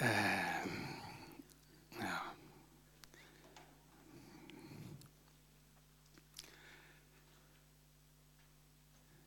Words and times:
Ähm, 0.00 0.08
ja. 2.00 2.22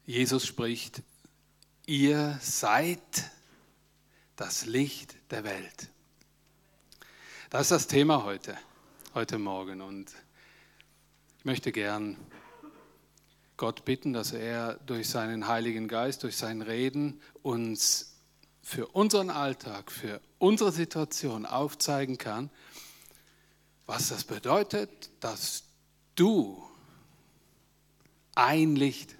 Jesus 0.06 0.46
spricht, 0.46 1.04
ihr 1.86 2.38
seid 2.42 3.00
das 4.38 4.66
Licht 4.66 5.16
der 5.30 5.44
Welt. 5.44 5.90
Das 7.50 7.64
ist 7.64 7.72
das 7.72 7.88
Thema 7.88 8.24
heute, 8.24 8.58
heute 9.14 9.38
Morgen. 9.38 9.82
Und 9.82 10.14
ich 11.40 11.44
möchte 11.44 11.74
gern 11.74 12.16
Gott 13.58 13.84
bitten, 13.84 14.14
dass 14.14 14.32
er 14.32 14.76
durch 14.86 15.10
seinen 15.10 15.48
Heiligen 15.48 15.90
Geist, 15.90 16.24
durch 16.24 16.38
sein 16.38 16.62
Reden 16.62 17.20
uns 17.44 18.11
für 18.62 18.88
unseren 18.88 19.30
Alltag, 19.30 19.92
für 19.92 20.22
unsere 20.38 20.72
Situation 20.72 21.46
aufzeigen 21.46 22.18
kann, 22.18 22.50
was 23.86 24.10
das 24.10 24.24
bedeutet, 24.24 25.10
dass 25.20 25.64
du 26.16 26.64
ein 28.36 28.76
Licht, 28.76 29.16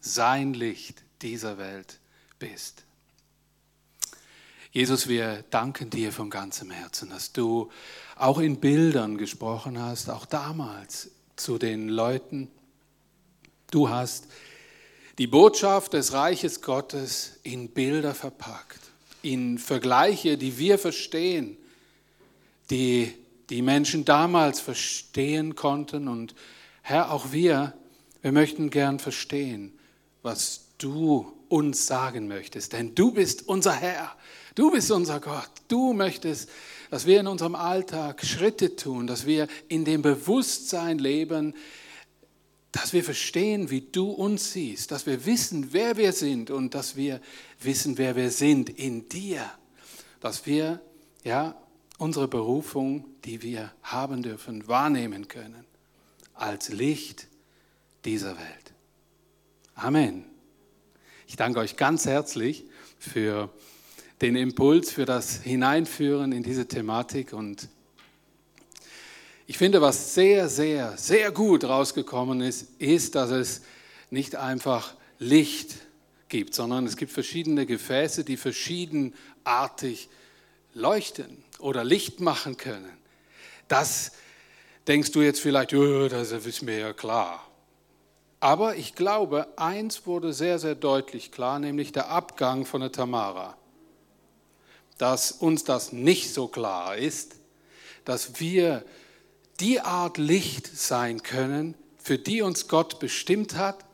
sein 0.00 0.54
Licht 0.54 1.02
dieser 1.22 1.58
Welt 1.58 1.98
bist. 2.38 2.84
Jesus, 4.72 5.08
wir 5.08 5.42
danken 5.50 5.90
dir 5.90 6.12
von 6.12 6.30
ganzem 6.30 6.70
Herzen, 6.70 7.10
dass 7.10 7.32
du 7.32 7.70
auch 8.16 8.38
in 8.38 8.60
Bildern 8.60 9.18
gesprochen 9.18 9.78
hast, 9.78 10.08
auch 10.08 10.26
damals 10.26 11.10
zu 11.36 11.58
den 11.58 11.88
Leuten, 11.88 12.48
Du 13.70 13.88
hast 13.88 14.26
die 15.20 15.26
Botschaft 15.26 15.92
des 15.92 16.14
Reiches 16.14 16.62
Gottes 16.62 17.32
in 17.42 17.68
Bilder 17.68 18.14
verpackt, 18.14 18.80
in 19.20 19.58
Vergleiche, 19.58 20.38
die 20.38 20.56
wir 20.56 20.78
verstehen, 20.78 21.58
die 22.70 23.12
die 23.50 23.60
Menschen 23.60 24.06
damals 24.06 24.60
verstehen 24.60 25.56
konnten. 25.56 26.08
Und 26.08 26.34
Herr, 26.80 27.12
auch 27.12 27.32
wir, 27.32 27.74
wir 28.22 28.32
möchten 28.32 28.70
gern 28.70 28.98
verstehen, 28.98 29.78
was 30.22 30.68
du 30.78 31.30
uns 31.50 31.86
sagen 31.86 32.26
möchtest. 32.26 32.72
Denn 32.72 32.94
du 32.94 33.12
bist 33.12 33.46
unser 33.46 33.74
Herr, 33.74 34.16
du 34.54 34.70
bist 34.70 34.90
unser 34.90 35.20
Gott. 35.20 35.50
Du 35.68 35.92
möchtest, 35.92 36.48
dass 36.90 37.04
wir 37.04 37.20
in 37.20 37.26
unserem 37.26 37.56
Alltag 37.56 38.24
Schritte 38.24 38.74
tun, 38.74 39.06
dass 39.06 39.26
wir 39.26 39.48
in 39.68 39.84
dem 39.84 40.00
Bewusstsein 40.00 40.98
leben, 40.98 41.54
dass 42.72 42.92
wir 42.92 43.02
verstehen, 43.02 43.70
wie 43.70 43.80
du 43.80 44.10
uns 44.10 44.52
siehst, 44.52 44.92
dass 44.92 45.06
wir 45.06 45.26
wissen, 45.26 45.72
wer 45.72 45.96
wir 45.96 46.12
sind 46.12 46.50
und 46.50 46.74
dass 46.74 46.96
wir 46.96 47.20
wissen, 47.60 47.98
wer 47.98 48.14
wir 48.16 48.30
sind 48.30 48.70
in 48.70 49.08
dir, 49.08 49.50
dass 50.20 50.46
wir 50.46 50.80
ja 51.24 51.60
unsere 51.98 52.28
Berufung, 52.28 53.04
die 53.24 53.42
wir 53.42 53.72
haben 53.82 54.22
dürfen, 54.22 54.68
wahrnehmen 54.68 55.28
können 55.28 55.64
als 56.34 56.68
Licht 56.70 57.26
dieser 58.04 58.36
Welt. 58.36 58.72
Amen. 59.74 60.24
Ich 61.26 61.36
danke 61.36 61.60
euch 61.60 61.76
ganz 61.76 62.06
herzlich 62.06 62.64
für 62.98 63.52
den 64.20 64.36
Impuls, 64.36 64.90
für 64.90 65.06
das 65.06 65.42
Hineinführen 65.42 66.32
in 66.32 66.42
diese 66.42 66.66
Thematik 66.66 67.32
und 67.32 67.68
ich 69.50 69.58
finde, 69.58 69.80
was 69.80 70.14
sehr, 70.14 70.48
sehr, 70.48 70.96
sehr 70.96 71.32
gut 71.32 71.64
rausgekommen 71.64 72.40
ist, 72.40 72.68
ist, 72.78 73.16
dass 73.16 73.30
es 73.30 73.62
nicht 74.08 74.36
einfach 74.36 74.94
Licht 75.18 75.74
gibt, 76.28 76.54
sondern 76.54 76.86
es 76.86 76.96
gibt 76.96 77.10
verschiedene 77.10 77.66
Gefäße, 77.66 78.22
die 78.22 78.36
verschiedenartig 78.36 80.08
leuchten 80.72 81.42
oder 81.58 81.82
Licht 81.82 82.20
machen 82.20 82.58
können. 82.58 82.96
Das 83.66 84.12
denkst 84.86 85.10
du 85.10 85.20
jetzt 85.20 85.40
vielleicht, 85.40 85.72
ja, 85.72 86.08
das 86.08 86.30
ist 86.30 86.62
mir 86.62 86.78
ja 86.78 86.92
klar. 86.92 87.44
Aber 88.38 88.76
ich 88.76 88.94
glaube, 88.94 89.48
eins 89.56 90.06
wurde 90.06 90.32
sehr, 90.32 90.60
sehr 90.60 90.76
deutlich 90.76 91.32
klar, 91.32 91.58
nämlich 91.58 91.90
der 91.90 92.08
Abgang 92.08 92.66
von 92.66 92.82
der 92.82 92.92
Tamara. 92.92 93.56
Dass 94.96 95.32
uns 95.32 95.64
das 95.64 95.92
nicht 95.92 96.32
so 96.32 96.46
klar 96.46 96.96
ist, 96.96 97.34
dass 98.04 98.38
wir 98.38 98.84
die 99.60 99.80
Art 99.80 100.18
Licht 100.18 100.66
sein 100.66 101.22
können, 101.22 101.74
für 101.98 102.18
die 102.18 102.42
uns 102.42 102.68
Gott 102.68 102.98
bestimmt 102.98 103.56
hat 103.56 103.84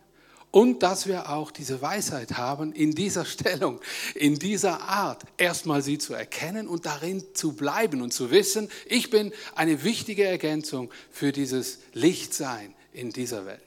und 0.51 0.83
dass 0.83 1.07
wir 1.07 1.29
auch 1.31 1.51
diese 1.51 1.83
Weisheit 1.83 2.39
haben, 2.39 2.73
in 2.73 2.93
dieser 2.93 3.25
Stellung, 3.25 3.81
in 4.15 4.39
dieser 4.39 4.81
Art, 4.83 5.25
erstmal 5.37 5.83
sie 5.83 5.99
zu 5.99 6.15
erkennen 6.15 6.69
und 6.69 6.87
darin 6.87 7.23
zu 7.35 7.53
bleiben 7.53 8.01
und 8.01 8.13
zu 8.13 8.31
wissen, 8.31 8.71
ich 8.87 9.11
bin 9.11 9.33
eine 9.55 9.85
wichtige 9.85 10.25
Ergänzung 10.25 10.91
für 11.11 11.33
dieses 11.33 11.81
Lichtsein 11.93 12.75
in 12.93 13.11
dieser 13.11 13.45
Welt. 13.45 13.61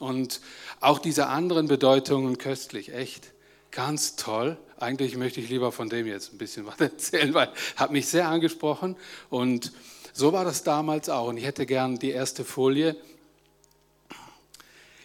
Und 0.00 0.40
auch 0.80 0.98
diese 0.98 1.26
anderen 1.26 1.68
Bedeutungen 1.68 2.38
köstlich, 2.38 2.92
echt, 2.92 3.32
ganz 3.70 4.16
toll. 4.16 4.56
Eigentlich 4.78 5.16
möchte 5.16 5.40
ich 5.40 5.48
lieber 5.48 5.70
von 5.70 5.88
dem 5.88 6.06
jetzt 6.06 6.32
ein 6.32 6.38
bisschen 6.38 6.66
was 6.66 6.80
erzählen, 6.80 7.34
weil 7.34 7.52
hat 7.76 7.92
mich 7.92 8.08
sehr 8.08 8.28
angesprochen 8.28 8.96
und 9.28 9.72
so 10.12 10.32
war 10.32 10.44
das 10.44 10.62
damals 10.62 11.08
auch. 11.08 11.28
Und 11.28 11.36
ich 11.36 11.44
hätte 11.44 11.66
gern 11.66 11.98
die 11.98 12.10
erste 12.10 12.44
Folie. 12.44 12.96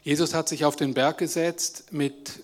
Jesus 0.04 0.34
hat 0.34 0.48
sich 0.48 0.66
auf 0.66 0.76
den 0.76 0.94
Berg 0.94 1.18
gesetzt 1.18 1.92
mit 1.92 2.44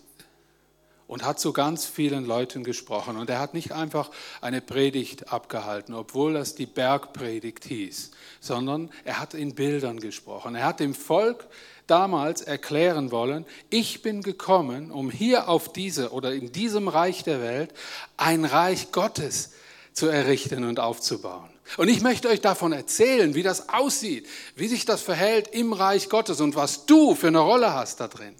und 1.11 1.25
hat 1.25 1.41
zu 1.41 1.51
ganz 1.51 1.85
vielen 1.85 2.25
Leuten 2.25 2.63
gesprochen. 2.63 3.17
Und 3.17 3.29
er 3.29 3.39
hat 3.39 3.53
nicht 3.53 3.73
einfach 3.73 4.09
eine 4.39 4.61
Predigt 4.61 5.33
abgehalten, 5.33 5.93
obwohl 5.93 6.33
das 6.33 6.55
die 6.55 6.65
Bergpredigt 6.65 7.65
hieß, 7.65 8.11
sondern 8.39 8.89
er 9.03 9.19
hat 9.19 9.33
in 9.33 9.53
Bildern 9.53 9.99
gesprochen. 9.99 10.55
Er 10.55 10.63
hat 10.63 10.79
dem 10.79 10.95
Volk 10.95 11.47
damals 11.85 12.41
erklären 12.41 13.11
wollen, 13.11 13.45
ich 13.69 14.01
bin 14.01 14.21
gekommen, 14.21 14.89
um 14.89 15.11
hier 15.11 15.49
auf 15.49 15.73
diese 15.73 16.11
oder 16.13 16.33
in 16.33 16.53
diesem 16.53 16.87
Reich 16.87 17.25
der 17.25 17.41
Welt 17.41 17.73
ein 18.15 18.45
Reich 18.45 18.93
Gottes 18.93 19.51
zu 19.91 20.07
errichten 20.07 20.63
und 20.63 20.79
aufzubauen. 20.79 21.49
Und 21.77 21.87
ich 21.87 22.01
möchte 22.01 22.27
euch 22.27 22.41
davon 22.41 22.73
erzählen, 22.73 23.33
wie 23.35 23.43
das 23.43 23.69
aussieht, 23.69 24.27
wie 24.55 24.67
sich 24.67 24.85
das 24.85 25.01
verhält 25.01 25.47
im 25.53 25.73
Reich 25.73 26.09
Gottes 26.09 26.41
und 26.41 26.55
was 26.55 26.85
du 26.85 27.15
für 27.15 27.27
eine 27.27 27.39
Rolle 27.39 27.73
hast 27.73 27.99
da 27.99 28.07
drin. 28.07 28.35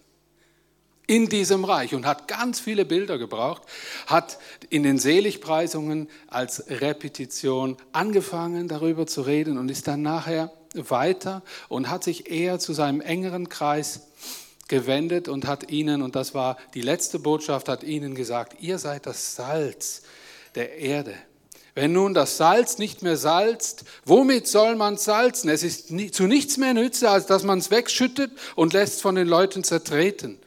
In 1.07 1.27
diesem 1.27 1.65
Reich 1.65 1.93
und 1.93 2.05
hat 2.05 2.27
ganz 2.27 2.59
viele 2.59 2.85
Bilder 2.85 3.17
gebraucht, 3.17 3.63
hat 4.07 4.37
in 4.69 4.83
den 4.83 4.97
Seligpreisungen 4.97 6.09
als 6.27 6.63
Repetition 6.69 7.77
angefangen 7.91 8.67
darüber 8.67 9.07
zu 9.07 9.21
reden 9.21 9.57
und 9.57 9.69
ist 9.69 9.87
dann 9.87 10.01
nachher 10.01 10.51
weiter 10.73 11.41
und 11.67 11.89
hat 11.89 12.03
sich 12.03 12.29
eher 12.29 12.59
zu 12.59 12.73
seinem 12.73 13.01
engeren 13.01 13.49
Kreis 13.49 14.07
gewendet 14.67 15.27
und 15.27 15.47
hat 15.47 15.69
ihnen, 15.69 16.01
und 16.01 16.15
das 16.15 16.33
war 16.33 16.57
die 16.73 16.81
letzte 16.81 17.19
Botschaft, 17.19 17.67
hat 17.67 17.83
ihnen 17.83 18.15
gesagt, 18.15 18.61
ihr 18.61 18.77
seid 18.77 19.05
das 19.05 19.35
Salz 19.35 20.03
der 20.55 20.77
Erde. 20.77 21.15
Wenn 21.73 21.93
nun 21.93 22.13
das 22.13 22.37
Salz 22.37 22.77
nicht 22.77 23.01
mehr 23.01 23.15
salzt, 23.15 23.85
womit 24.03 24.47
soll 24.47 24.75
man 24.75 24.97
salzen? 24.97 25.49
Es 25.49 25.63
ist 25.63 25.87
zu 26.13 26.23
nichts 26.23 26.57
mehr 26.57 26.73
nütze, 26.73 27.09
als 27.09 27.27
dass 27.27 27.43
man 27.43 27.59
es 27.59 27.71
wegschüttet 27.71 28.31
und 28.55 28.73
lässt 28.73 29.01
von 29.01 29.15
den 29.15 29.27
Leuten 29.27 29.63
zertreten. 29.63 30.37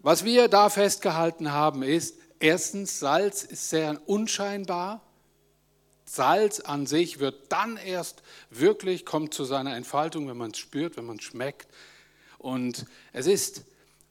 Was 0.00 0.24
wir 0.24 0.48
da 0.48 0.68
festgehalten 0.68 1.52
haben 1.52 1.82
ist, 1.82 2.16
erstens, 2.38 3.00
Salz 3.00 3.42
ist 3.42 3.70
sehr 3.70 3.98
unscheinbar. 4.06 5.02
Salz 6.04 6.60
an 6.60 6.86
sich 6.86 7.18
wird 7.18 7.50
dann 7.50 7.78
erst 7.78 8.22
wirklich, 8.50 9.06
kommt 9.06 9.34
zu 9.34 9.44
seiner 9.44 9.74
Entfaltung, 9.74 10.28
wenn 10.28 10.36
man 10.36 10.50
es 10.50 10.58
spürt, 10.58 10.96
wenn 10.96 11.06
man 11.06 11.16
es 11.16 11.24
schmeckt. 11.24 11.68
Und 12.38 12.84
es 13.12 13.26
ist 13.26 13.62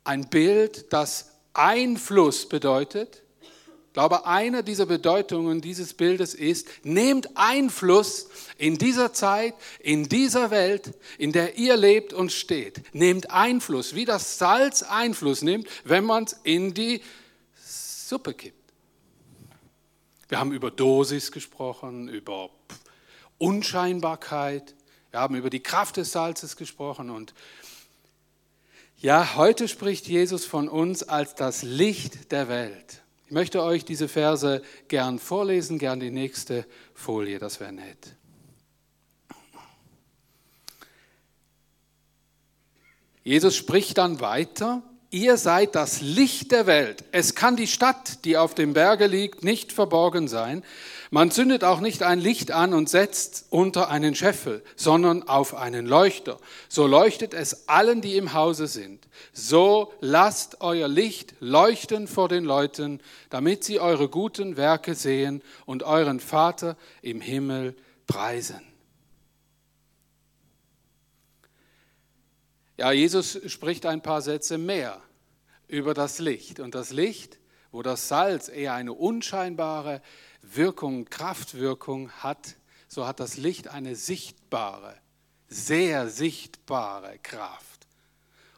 ein 0.03 0.29
Bild, 0.29 0.91
das 0.91 1.31
Einfluss 1.53 2.49
bedeutet 2.49 3.21
glaube, 3.95 4.25
eine 4.25 4.61
dieser 4.61 4.85
Bedeutungen 4.85 5.61
dieses 5.61 5.93
Bildes 5.93 6.33
ist, 6.33 6.67
nehmt 6.83 7.29
Einfluss 7.35 8.27
in 8.57 8.77
dieser 8.77 9.13
Zeit, 9.13 9.53
in 9.79 10.09
dieser 10.09 10.51
Welt, 10.51 10.93
in 11.17 11.31
der 11.31 11.57
ihr 11.57 11.77
lebt 11.77 12.11
und 12.11 12.33
steht. 12.33 12.93
Nehmt 12.93 13.31
Einfluss, 13.31 13.95
wie 13.95 14.03
das 14.03 14.37
Salz 14.37 14.83
Einfluss 14.83 15.43
nimmt, 15.43 15.69
wenn 15.85 16.03
man 16.03 16.25
es 16.25 16.33
in 16.43 16.73
die 16.73 17.01
Suppe 17.55 18.33
kippt. 18.33 18.73
Wir 20.27 20.39
haben 20.41 20.51
über 20.51 20.71
Dosis 20.71 21.31
gesprochen, 21.31 22.09
über 22.09 22.49
Unscheinbarkeit, 23.37 24.75
wir 25.11 25.21
haben 25.21 25.35
über 25.35 25.49
die 25.49 25.63
Kraft 25.63 25.95
des 25.95 26.11
Salzes 26.11 26.57
gesprochen 26.57 27.09
und 27.09 27.33
ja, 28.97 29.35
heute 29.35 29.69
spricht 29.69 30.07
Jesus 30.07 30.43
von 30.43 30.67
uns 30.67 31.01
als 31.01 31.35
das 31.35 31.63
Licht 31.63 32.33
der 32.33 32.49
Welt. 32.49 33.04
Ich 33.25 33.31
möchte 33.31 33.63
euch 33.63 33.85
diese 33.85 34.07
Verse 34.07 34.61
gern 34.87 35.17
vorlesen, 35.17 35.79
gern 35.79 35.99
die 35.99 36.11
nächste 36.11 36.65
Folie, 36.93 37.39
das 37.39 37.59
wäre 37.59 37.73
nett. 37.73 38.15
Jesus 43.23 43.55
spricht 43.55 43.97
dann 43.97 44.19
weiter 44.19 44.83
ihr 45.09 45.37
seid 45.37 45.75
das 45.75 46.01
Licht 46.01 46.51
der 46.51 46.67
Welt. 46.67 47.03
Es 47.11 47.35
kann 47.35 47.55
die 47.55 47.67
Stadt, 47.67 48.25
die 48.25 48.37
auf 48.37 48.55
dem 48.55 48.73
Berge 48.73 49.07
liegt, 49.07 49.43
nicht 49.43 49.71
verborgen 49.71 50.27
sein. 50.27 50.63
Man 51.11 51.31
zündet 51.31 51.63
auch 51.63 51.79
nicht 51.79 52.03
ein 52.03 52.19
Licht 52.19 52.51
an 52.51 52.73
und 52.73 52.89
setzt 52.89 53.45
unter 53.49 53.89
einen 53.89 54.15
Scheffel, 54.15 54.63
sondern 54.75 55.23
auf 55.23 55.55
einen 55.55 55.85
Leuchter. 55.85 56.39
So 56.67 56.87
leuchtet 56.87 57.33
es 57.33 57.69
allen, 57.69 58.01
die 58.01 58.17
im 58.17 58.33
Hause 58.33 58.67
sind. 58.67 59.07
So 59.31 59.93
lasst 60.01 60.61
euer 60.61 60.87
Licht 60.87 61.35
leuchten 61.39 62.07
vor 62.07 62.27
den 62.27 62.43
Leuten, 62.43 62.99
damit 63.29 63.63
sie 63.63 63.79
eure 63.79 64.09
guten 64.09 64.57
Werke 64.57 64.95
sehen 64.95 65.41
und 65.65 65.83
euren 65.83 66.19
Vater 66.19 66.75
im 67.01 67.21
Himmel 67.21 67.75
preisen. 68.07 68.74
Ja, 72.77 72.91
Jesus 72.91 73.39
spricht 73.47 73.85
ein 73.85 74.01
paar 74.01 74.21
Sätze 74.21 74.57
mehr 74.57 75.01
über 75.67 75.93
das 75.93 76.19
Licht. 76.19 76.59
Und 76.59 76.75
das 76.75 76.91
Licht, 76.91 77.39
wo 77.71 77.81
das 77.81 78.09
Salz 78.09 78.49
eher 78.49 78.73
eine 78.73 78.91
unscheinbare 78.91 80.01
Wirkung, 80.41 81.05
Kraftwirkung 81.05 82.11
hat, 82.11 82.57
so 82.87 83.07
hat 83.07 83.21
das 83.21 83.37
Licht 83.37 83.69
eine 83.69 83.95
sichtbare, 83.95 84.95
sehr 85.47 86.09
sichtbare 86.09 87.17
Kraft 87.19 87.87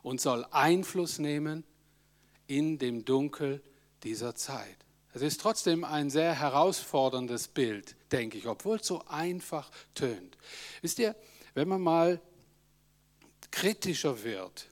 und 0.01 0.19
soll 0.19 0.45
Einfluss 0.51 1.19
nehmen 1.19 1.63
in 2.47 2.79
dem 2.79 3.05
Dunkel 3.05 3.61
dieser 4.03 4.33
Zeit. 4.35 4.77
Es 5.13 5.21
ist 5.21 5.41
trotzdem 5.41 5.83
ein 5.83 6.09
sehr 6.09 6.33
herausforderndes 6.33 7.49
Bild, 7.49 7.95
denke 8.11 8.37
ich, 8.37 8.47
obwohl 8.47 8.77
es 8.77 8.87
so 8.87 9.03
einfach 9.07 9.69
tönt. 9.95 10.37
Wisst 10.81 10.99
ihr, 10.99 11.15
wenn 11.53 11.67
man 11.67 11.81
mal 11.81 12.21
kritischer 13.51 14.23
wird, 14.23 14.69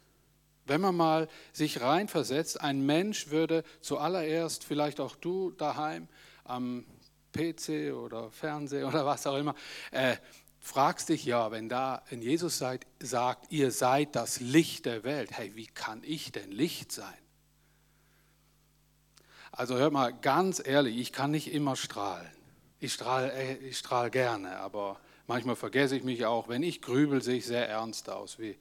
wenn 0.65 0.81
man 0.81 0.95
mal 0.95 1.27
sich 1.53 1.81
reinversetzt, 1.81 2.61
ein 2.61 2.85
Mensch 2.85 3.29
würde 3.29 3.63
zuallererst, 3.81 4.63
vielleicht 4.63 4.99
auch 4.99 5.15
du 5.15 5.51
daheim 5.51 6.07
am 6.43 6.85
PC 7.33 7.93
oder 7.93 8.31
Fernseher 8.31 8.87
oder 8.87 9.05
was 9.05 9.27
auch 9.27 9.37
immer, 9.37 9.55
äh, 9.91 10.15
fragst 10.59 11.09
dich 11.09 11.25
ja, 11.25 11.51
wenn 11.51 11.69
da 11.69 12.01
ein 12.09 12.21
Jesus 12.21 12.57
seid, 12.57 12.87
sagt, 12.99 13.51
ihr 13.51 13.71
seid 13.71 14.15
das 14.15 14.39
Licht 14.39 14.85
der 14.85 15.03
Welt, 15.03 15.31
hey, 15.31 15.55
wie 15.55 15.67
kann 15.67 16.01
ich 16.03 16.31
denn 16.31 16.51
Licht 16.51 16.91
sein? 16.91 17.13
Also 19.51 19.75
hört 19.77 19.93
mal, 19.93 20.11
ganz 20.11 20.61
ehrlich, 20.65 20.97
ich 20.97 21.13
kann 21.13 21.31
nicht 21.31 21.53
immer 21.53 21.75
strahlen. 21.75 22.29
Ich 22.79 22.93
strahle 22.93 23.31
äh, 23.31 23.55
ich 23.57 23.77
strahl 23.77 24.09
gerne, 24.09 24.57
aber 24.57 24.99
Manchmal 25.27 25.55
vergesse 25.55 25.95
ich 25.95 26.03
mich 26.03 26.25
auch. 26.25 26.47
Wenn 26.47 26.63
ich 26.63 26.81
grübel, 26.81 27.21
sehe 27.21 27.37
ich 27.37 27.45
sehr 27.45 27.67
ernst 27.67 28.09
aus. 28.09 28.37
Wie, 28.39 28.57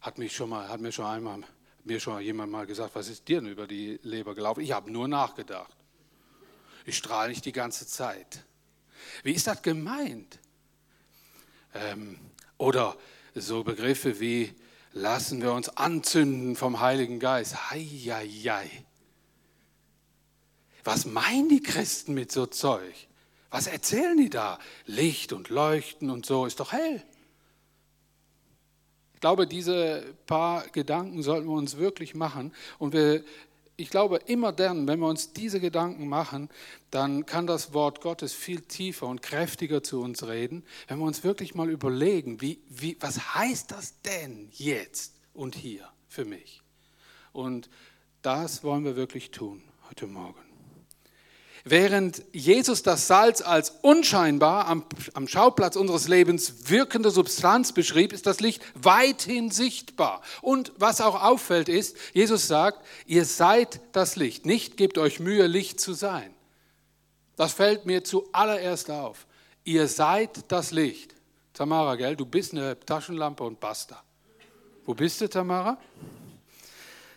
hat, 0.00 0.18
mich 0.18 0.34
schon 0.34 0.50
mal, 0.50 0.68
hat 0.68 0.80
mir 0.80 0.92
schon 0.92 1.06
einmal 1.06 1.42
mir 1.86 2.00
schon 2.00 2.20
jemand 2.20 2.50
mal 2.50 2.66
gesagt, 2.66 2.94
was 2.94 3.08
ist 3.08 3.28
dir 3.28 3.40
denn 3.40 3.50
über 3.50 3.66
die 3.66 3.98
Leber 4.02 4.34
gelaufen? 4.34 4.60
Ich 4.60 4.72
habe 4.72 4.90
nur 4.90 5.06
nachgedacht. 5.06 5.76
Ich 6.84 6.96
strahle 6.96 7.28
nicht 7.28 7.44
die 7.44 7.52
ganze 7.52 7.86
Zeit. 7.86 8.44
Wie 9.22 9.32
ist 9.32 9.46
das 9.46 9.62
gemeint? 9.62 10.40
Ähm, 11.74 12.18
oder 12.58 12.96
so 13.34 13.62
Begriffe 13.62 14.18
wie 14.18 14.54
lassen 14.92 15.42
wir 15.42 15.52
uns 15.52 15.68
anzünden 15.68 16.56
vom 16.56 16.80
Heiligen 16.80 17.20
Geist. 17.20 17.70
Hei, 17.70 17.84
hei, 17.84 18.28
hei. 18.28 18.70
Was 20.84 21.04
meinen 21.04 21.48
die 21.48 21.62
Christen 21.62 22.14
mit 22.14 22.32
so 22.32 22.46
Zeug? 22.46 22.94
Was 23.50 23.66
erzählen 23.66 24.16
die 24.16 24.30
da? 24.30 24.58
Licht 24.86 25.32
und 25.32 25.48
Leuchten 25.48 26.10
und 26.10 26.26
so, 26.26 26.46
ist 26.46 26.60
doch 26.60 26.72
hell. 26.72 27.02
Ich 29.14 29.20
glaube, 29.20 29.46
diese 29.46 30.14
paar 30.26 30.68
Gedanken 30.68 31.22
sollten 31.22 31.48
wir 31.48 31.54
uns 31.54 31.78
wirklich 31.78 32.14
machen. 32.14 32.52
Und 32.78 32.92
wir, 32.92 33.24
ich 33.76 33.90
glaube, 33.90 34.18
immer 34.26 34.52
dann, 34.52 34.86
wenn 34.86 35.00
wir 35.00 35.08
uns 35.08 35.32
diese 35.32 35.58
Gedanken 35.58 36.08
machen, 36.08 36.50
dann 36.90 37.24
kann 37.24 37.46
das 37.46 37.72
Wort 37.72 38.00
Gottes 38.00 38.34
viel 38.34 38.60
tiefer 38.60 39.06
und 39.06 39.22
kräftiger 39.22 39.82
zu 39.82 40.00
uns 40.00 40.26
reden. 40.26 40.64
Wenn 40.88 40.98
wir 40.98 41.06
uns 41.06 41.24
wirklich 41.24 41.54
mal 41.54 41.70
überlegen, 41.70 42.40
wie, 42.40 42.60
wie, 42.68 42.96
was 43.00 43.34
heißt 43.34 43.70
das 43.70 44.00
denn 44.02 44.48
jetzt 44.52 45.14
und 45.32 45.54
hier 45.54 45.88
für 46.08 46.24
mich? 46.24 46.62
Und 47.32 47.70
das 48.22 48.64
wollen 48.64 48.84
wir 48.84 48.96
wirklich 48.96 49.30
tun 49.30 49.62
heute 49.88 50.06
Morgen. 50.06 50.45
Während 51.68 52.22
Jesus 52.32 52.84
das 52.84 53.08
Salz 53.08 53.40
als 53.40 53.70
unscheinbar 53.82 54.68
am, 54.68 54.84
am, 55.14 55.26
Schauplatz 55.26 55.74
unseres 55.74 56.06
Lebens 56.06 56.70
wirkende 56.70 57.10
Substanz 57.10 57.72
beschrieb, 57.72 58.12
ist 58.12 58.24
das 58.24 58.38
Licht 58.38 58.62
weithin 58.74 59.50
sichtbar. 59.50 60.22
Und 60.42 60.72
was 60.76 61.00
auch 61.00 61.20
auffällt 61.20 61.68
ist, 61.68 61.96
Jesus 62.12 62.46
sagt, 62.46 62.86
ihr 63.06 63.24
seid 63.24 63.80
das 63.90 64.14
Licht. 64.14 64.46
Nicht 64.46 64.76
gebt 64.76 64.96
euch 64.96 65.18
Mühe, 65.18 65.48
Licht 65.48 65.80
zu 65.80 65.92
sein. 65.92 66.32
Das 67.34 67.54
fällt 67.54 67.84
mir 67.84 68.04
zuallererst 68.04 68.88
auf. 68.88 69.26
Ihr 69.64 69.88
seid 69.88 70.44
das 70.52 70.70
Licht. 70.70 71.16
Tamara, 71.52 71.96
gell, 71.96 72.14
du 72.14 72.26
bist 72.26 72.52
eine 72.52 72.78
Taschenlampe 72.78 73.42
und 73.42 73.58
basta. 73.58 74.00
Wo 74.84 74.94
bist 74.94 75.20
du, 75.20 75.28
Tamara? 75.28 75.78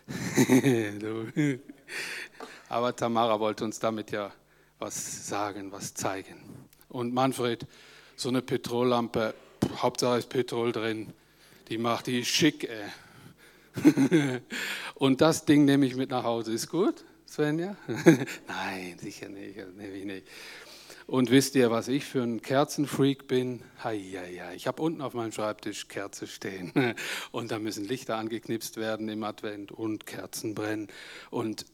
Aber 2.68 2.95
Tamara 2.95 3.40
wollte 3.40 3.63
uns 3.63 3.78
damit 3.78 4.10
ja 4.10 4.31
was 4.80 5.28
sagen, 5.28 5.72
was 5.72 5.94
zeigen. 5.94 6.38
Und 6.88 7.14
Manfred, 7.14 7.68
so 8.16 8.30
eine 8.30 8.42
Petrollampe, 8.42 9.36
Hauptsache 9.78 10.20
ist 10.20 10.30
Petrol 10.30 10.72
drin, 10.72 11.14
die 11.68 11.78
macht 11.78 12.08
die 12.08 12.26
schick. 12.26 12.68
Ey. 12.70 12.90
Und 14.96 15.22
das 15.22 15.46
Ding 15.46 15.66
nehme 15.66 15.86
ich 15.86 15.96
mit 15.96 16.10
nach 16.10 16.24
Hause. 16.24 16.52
Ist 16.54 16.70
gut, 16.70 17.06
Svenja? 17.28 17.76
Nein, 18.48 18.98
sicher 19.00 19.30
nicht, 19.30 19.58
das 19.60 19.74
nehme 19.76 19.96
ich 19.96 20.06
nicht. 20.06 20.28
Und 21.10 21.31
wisst 21.31 21.56
ihr, 21.56 21.72
was 21.72 21.88
ich 21.88 22.06
für 22.06 22.22
ein 22.22 22.42
Kerzenfreak 22.42 23.28
bin? 23.28 23.64
Heieiei. 23.84 24.54
Ich 24.56 24.68
habe 24.68 24.80
unten 24.81 25.02
auf 25.02 25.16
meinem 25.16 25.31
Schreibtisch 25.31 25.88
Kerze 25.88 26.28
stehen. 26.28 26.72
Und 27.31 27.50
da 27.50 27.58
müssen 27.58 27.84
Lichter 27.86 28.18
angeknipst 28.18 28.78
werden 28.78 29.10
im 29.10 29.24
Advent 29.24 29.72
und 29.72 30.06
Kerzen 30.06 30.54
brennen. 30.54 30.88
Und 31.31 31.66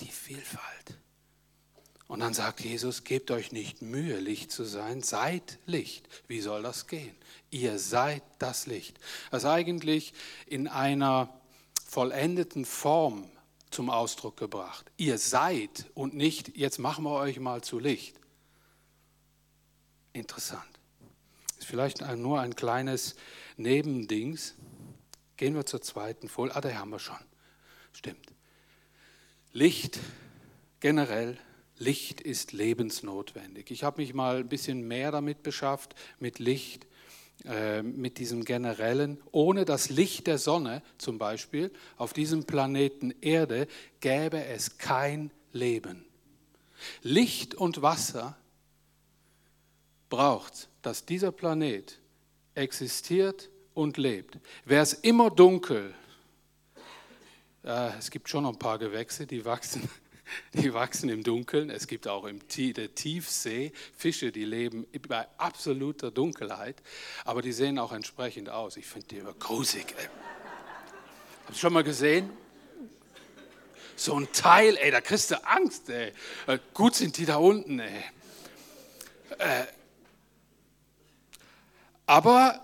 die 0.00 0.10
Vielfalt. 0.10 0.98
Und 2.06 2.20
dann 2.20 2.34
sagt 2.34 2.60
Jesus, 2.60 3.04
gebt 3.04 3.30
euch 3.30 3.50
nicht 3.50 3.82
Mühe, 3.82 4.18
Licht 4.18 4.52
zu 4.52 4.64
sein, 4.64 5.02
seid 5.02 5.58
Licht. 5.66 6.08
Wie 6.28 6.40
soll 6.40 6.62
das 6.62 6.86
gehen? 6.86 7.16
Ihr 7.50 7.78
seid 7.78 8.22
das 8.38 8.66
Licht. 8.66 8.98
Das 9.30 9.44
eigentlich 9.44 10.12
in 10.46 10.68
einer 10.68 11.32
vollendeten 11.86 12.64
Form 12.66 13.30
zum 13.70 13.90
Ausdruck 13.90 14.36
gebracht. 14.36 14.90
Ihr 14.96 15.18
seid 15.18 15.90
und 15.94 16.14
nicht, 16.14 16.56
jetzt 16.56 16.78
machen 16.78 17.04
wir 17.04 17.14
euch 17.14 17.40
mal 17.40 17.62
zu 17.62 17.78
Licht. 17.78 18.16
Interessant. 20.12 20.62
Ist 21.58 21.66
vielleicht 21.66 22.00
nur 22.16 22.40
ein 22.40 22.54
kleines 22.54 23.16
Nebendings. 23.56 24.54
Gehen 25.36 25.54
wir 25.54 25.66
zur 25.66 25.82
zweiten 25.82 26.28
Folie. 26.28 26.54
Ah, 26.54 26.60
da 26.60 26.72
haben 26.74 26.90
wir 26.90 26.98
schon. 26.98 27.16
Stimmt. 27.92 28.33
Licht 29.56 30.00
generell, 30.80 31.38
Licht 31.78 32.20
ist 32.20 32.50
lebensnotwendig. 32.52 33.70
Ich 33.70 33.84
habe 33.84 34.02
mich 34.02 34.12
mal 34.12 34.38
ein 34.38 34.48
bisschen 34.48 34.88
mehr 34.88 35.12
damit 35.12 35.44
beschafft, 35.44 35.94
mit 36.18 36.40
Licht, 36.40 36.88
äh, 37.44 37.80
mit 37.80 38.18
diesem 38.18 38.44
generellen. 38.44 39.22
Ohne 39.30 39.64
das 39.64 39.90
Licht 39.90 40.26
der 40.26 40.38
Sonne 40.38 40.82
zum 40.98 41.18
Beispiel 41.18 41.70
auf 41.96 42.12
diesem 42.12 42.42
Planeten 42.42 43.14
Erde 43.20 43.68
gäbe 44.00 44.44
es 44.44 44.76
kein 44.76 45.30
Leben. 45.52 46.04
Licht 47.02 47.54
und 47.54 47.80
Wasser 47.80 48.36
braucht, 50.10 50.68
dass 50.82 51.06
dieser 51.06 51.30
Planet 51.30 52.00
existiert 52.56 53.50
und 53.72 53.98
lebt. 53.98 54.36
Wäre 54.64 54.82
es 54.82 54.94
immer 54.94 55.30
dunkel, 55.30 55.94
es 57.64 58.10
gibt 58.10 58.28
schon 58.28 58.42
noch 58.42 58.52
ein 58.52 58.58
paar 58.58 58.78
Gewächse, 58.78 59.26
die 59.26 59.44
wachsen, 59.44 59.88
die 60.52 60.74
wachsen 60.74 61.08
im 61.08 61.22
Dunkeln. 61.22 61.70
Es 61.70 61.86
gibt 61.86 62.06
auch 62.06 62.24
im 62.24 62.40
der 62.48 62.94
Tiefsee 62.94 63.72
Fische, 63.96 64.32
die 64.32 64.44
leben 64.44 64.86
bei 65.08 65.26
absoluter 65.38 66.10
Dunkelheit, 66.10 66.82
aber 67.24 67.40
die 67.40 67.52
sehen 67.52 67.78
auch 67.78 67.92
entsprechend 67.92 68.50
aus. 68.50 68.76
Ich 68.76 68.86
finde 68.86 69.08
die 69.08 69.18
immer 69.18 69.32
grusig. 69.32 69.94
Hast 71.46 71.56
du 71.56 71.60
schon 71.60 71.72
mal 71.72 71.84
gesehen? 71.84 72.30
So 73.96 74.18
ein 74.18 74.28
Teil, 74.32 74.76
ey, 74.76 74.90
da 74.90 75.00
kriegst 75.00 75.30
du 75.30 75.42
Angst, 75.46 75.88
ey. 75.88 76.12
Äh, 76.46 76.58
gut 76.74 76.94
sind 76.94 77.16
die 77.16 77.26
da 77.26 77.36
unten, 77.36 77.78
ey. 77.78 78.04
Äh, 79.38 79.64
aber 82.06 82.63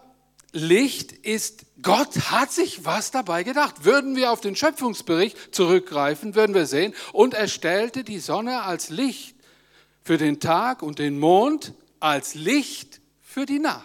Licht 0.52 1.12
ist, 1.12 1.64
Gott 1.80 2.30
hat 2.30 2.52
sich 2.52 2.84
was 2.84 3.10
dabei 3.10 3.42
gedacht. 3.44 3.84
Würden 3.84 4.16
wir 4.16 4.32
auf 4.32 4.40
den 4.40 4.56
Schöpfungsbericht 4.56 5.54
zurückgreifen, 5.54 6.34
würden 6.34 6.54
wir 6.54 6.66
sehen, 6.66 6.94
und 7.12 7.34
er 7.34 7.48
stellte 7.48 8.04
die 8.04 8.18
Sonne 8.18 8.62
als 8.62 8.90
Licht 8.90 9.36
für 10.02 10.18
den 10.18 10.40
Tag 10.40 10.82
und 10.82 10.98
den 10.98 11.18
Mond 11.18 11.74
als 12.00 12.34
Licht 12.34 13.00
für 13.20 13.46
die 13.46 13.58
Nacht. 13.60 13.84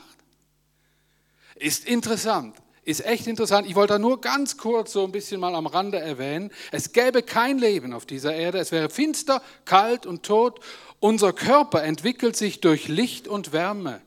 Ist 1.55 1.85
interessant. 1.85 2.55
ist 2.83 3.05
echt 3.05 3.27
interessant. 3.27 3.67
Ich 3.67 3.75
wollte 3.75 3.93
da 3.93 3.99
nur 3.99 4.21
ganz 4.21 4.57
kurz 4.57 4.93
so 4.93 5.03
ein 5.05 5.11
bisschen 5.11 5.39
mal 5.39 5.55
am 5.55 5.65
Rande 5.65 5.99
erwähnen. 5.99 6.51
Es 6.71 6.93
gäbe 6.93 7.23
kein 7.23 7.57
Leben 7.57 7.93
auf 7.93 8.05
dieser 8.05 8.35
Erde. 8.35 8.59
Es 8.59 8.71
wäre 8.71 8.89
finster, 8.89 9.41
kalt 9.65 10.05
und 10.05 10.23
tot. 10.23 10.59
Unser 10.99 11.33
Körper 11.33 11.83
entwickelt 11.83 12.35
sich 12.35 12.61
durch 12.61 12.87
Licht 12.87 13.27
und 13.27 13.53
Wärme. 13.53 14.01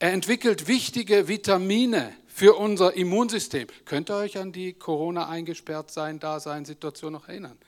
Er 0.00 0.12
entwickelt 0.12 0.68
wichtige 0.68 1.26
Vitamine 1.26 2.14
für 2.28 2.54
unser 2.54 2.94
Immunsystem. 2.94 3.66
Könnt 3.84 4.10
ihr 4.10 4.16
euch 4.16 4.38
an 4.38 4.52
die 4.52 4.72
Corona 4.72 5.28
eingesperrt 5.28 5.90
sein, 5.90 6.20
da 6.20 6.38
sein 6.38 6.64
Situation 6.64 7.12
noch 7.12 7.28
erinnern? 7.28 7.58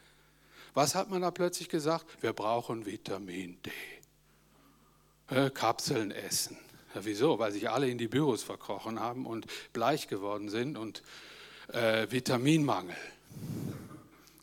Was 0.73 0.95
hat 0.95 1.11
man 1.11 1.23
da 1.23 1.33
plötzlich 1.33 1.69
gesagt? 1.69 2.07
Wir 2.21 2.33
brauchen 2.33 2.87
Vitamin 2.87 3.59
D. 3.67 3.71
Äh, 5.35 5.51
Kapseln 5.51 6.13
essen. 6.13 6.57
Ja, 6.95 7.05
wieso? 7.05 7.41
Weil 7.41 7.51
sich 7.51 7.69
alle 7.69 7.89
in 7.89 7.99
die 7.99 8.07
Büros 8.07 8.45
verkrochen 8.45 9.01
haben 9.01 9.27
und 9.27 9.47
bleich 9.73 10.07
geworden 10.07 10.49
sind 10.51 10.79
und 10.79 11.03
äh, 11.73 12.07
Vitaminmangel 12.11 12.97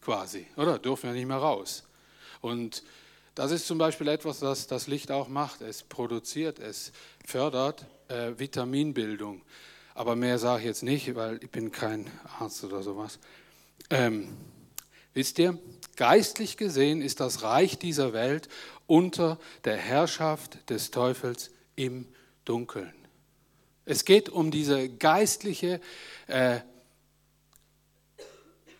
quasi, 0.01 0.45
oder? 0.57 0.77
Dürfen 0.77 1.07
ja 1.07 1.13
nicht 1.13 1.27
mehr 1.27 1.37
raus. 1.37 1.83
Und 2.41 2.83
das 3.35 3.51
ist 3.51 3.67
zum 3.67 3.77
Beispiel 3.77 4.07
etwas, 4.07 4.39
das 4.39 4.67
das 4.67 4.87
Licht 4.87 5.11
auch 5.11 5.27
macht. 5.27 5.61
Es 5.61 5.83
produziert, 5.83 6.59
es 6.59 6.91
fördert 7.27 7.85
äh, 8.07 8.31
Vitaminbildung. 8.37 9.41
Aber 9.93 10.15
mehr 10.15 10.39
sage 10.39 10.61
ich 10.61 10.65
jetzt 10.67 10.83
nicht, 10.83 11.13
weil 11.15 11.43
ich 11.43 11.51
bin 11.51 11.71
kein 11.73 12.09
Arzt 12.39 12.63
oder 12.63 12.81
sowas. 12.81 13.19
Ähm, 13.89 14.29
wisst 15.13 15.37
ihr, 15.37 15.59
geistlich 15.97 16.55
gesehen 16.55 17.01
ist 17.01 17.19
das 17.19 17.43
Reich 17.43 17.77
dieser 17.77 18.13
Welt 18.13 18.47
unter 18.85 19.37
der 19.65 19.75
Herrschaft 19.75 20.69
des 20.69 20.89
Teufels 20.91 21.51
im 21.75 22.07
Dunkeln. 22.45 22.93
Es 23.83 24.05
geht 24.05 24.29
um 24.29 24.49
diese 24.49 24.87
geistliche, 24.87 25.81
äh, 26.27 26.59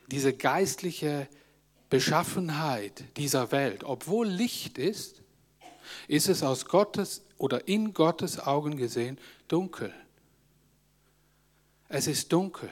diese 0.07 0.31
geistliche 0.33 1.27
Beschaffenheit 1.89 3.03
dieser 3.17 3.51
Welt. 3.51 3.83
Obwohl 3.83 4.25
Licht 4.27 4.77
ist, 4.77 5.21
ist 6.07 6.29
es 6.29 6.43
aus 6.43 6.65
Gottes 6.65 7.23
oder 7.37 7.67
in 7.67 7.93
Gottes 7.93 8.39
Augen 8.39 8.77
gesehen 8.77 9.19
dunkel. 9.47 9.93
Es 11.89 12.07
ist 12.07 12.31
dunkel. 12.33 12.69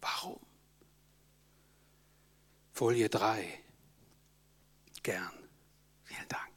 Warum? 0.00 0.38
Folie 2.72 3.08
3. 3.08 3.46
Gern. 5.02 5.30
Vielen 6.04 6.28
Dank. 6.28 6.50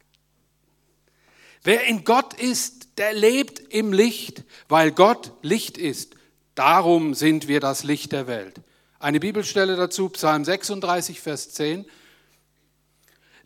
Wer 1.63 1.86
in 1.86 2.03
Gott 2.03 2.34
ist, 2.34 2.98
der 2.98 3.13
lebt 3.13 3.60
im 3.60 3.91
Licht, 3.93 4.43
weil 4.67 4.91
Gott 4.91 5.34
Licht 5.41 5.77
ist. 5.77 6.15
Darum 6.53 7.13
sind 7.13 7.48
wir 7.48 7.60
das 7.60 7.84
Licht 7.84 8.12
der 8.12 8.27
Welt. 8.27 8.62
Eine 9.00 9.19
Bibelstelle 9.19 9.75
dazu, 9.75 10.10
Psalm 10.10 10.45
36, 10.45 11.19
Vers 11.19 11.51
10. 11.51 11.86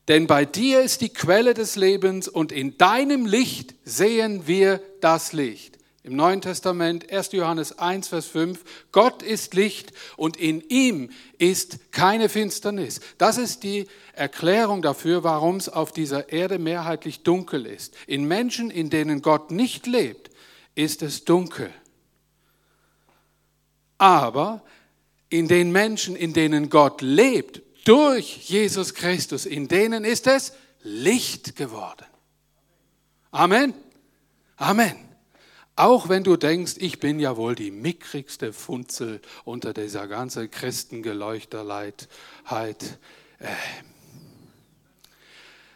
Denn 0.09 0.25
bei 0.25 0.43
dir 0.43 0.81
ist 0.81 1.01
die 1.01 1.13
Quelle 1.13 1.53
des 1.53 1.75
Lebens 1.75 2.27
und 2.27 2.51
in 2.51 2.77
deinem 2.79 3.27
Licht 3.27 3.75
sehen 3.85 4.47
wir 4.47 4.81
das 5.01 5.33
Licht. 5.33 5.77
Im 6.01 6.15
Neuen 6.15 6.41
Testament, 6.41 7.11
1. 7.11 7.33
Johannes 7.33 7.77
1, 7.77 8.07
Vers 8.07 8.25
5, 8.25 8.63
Gott 8.91 9.21
ist 9.21 9.53
Licht 9.53 9.93
und 10.17 10.35
in 10.37 10.61
ihm 10.61 11.11
ist 11.37 11.91
keine 11.91 12.27
Finsternis. 12.27 13.01
Das 13.19 13.37
ist 13.37 13.61
die 13.61 13.87
Erklärung 14.13 14.81
dafür, 14.81 15.23
warum 15.23 15.57
es 15.57 15.69
auf 15.69 15.91
dieser 15.91 16.33
Erde 16.33 16.57
mehrheitlich 16.57 17.21
dunkel 17.21 17.67
ist. 17.67 17.93
In 18.07 18.27
Menschen, 18.27 18.71
in 18.71 18.89
denen 18.89 19.21
Gott 19.21 19.51
nicht 19.51 19.85
lebt, 19.85 20.31
ist 20.73 21.03
es 21.03 21.23
dunkel. 21.23 21.69
Aber 23.99 24.63
in 25.29 25.47
den 25.47 25.71
Menschen, 25.71 26.15
in 26.15 26.33
denen 26.33 26.71
Gott 26.71 27.03
lebt, 27.03 27.61
durch 27.85 28.49
Jesus 28.49 28.93
Christus, 28.93 29.45
in 29.45 29.67
denen 29.67 30.05
ist 30.05 30.27
es 30.27 30.53
Licht 30.81 31.55
geworden. 31.55 32.05
Amen. 33.31 33.73
Amen. 34.57 34.95
Auch 35.75 36.09
wenn 36.09 36.23
du 36.25 36.35
denkst, 36.35 36.73
ich 36.77 36.99
bin 36.99 37.19
ja 37.19 37.37
wohl 37.37 37.55
die 37.55 37.71
mickrigste 37.71 38.51
Funzel 38.51 39.21
unter 39.45 39.73
dieser 39.73 40.07
ganzen 40.09 40.51
Christengeleuchterheit. 40.51 42.09
Äh, 43.39 43.47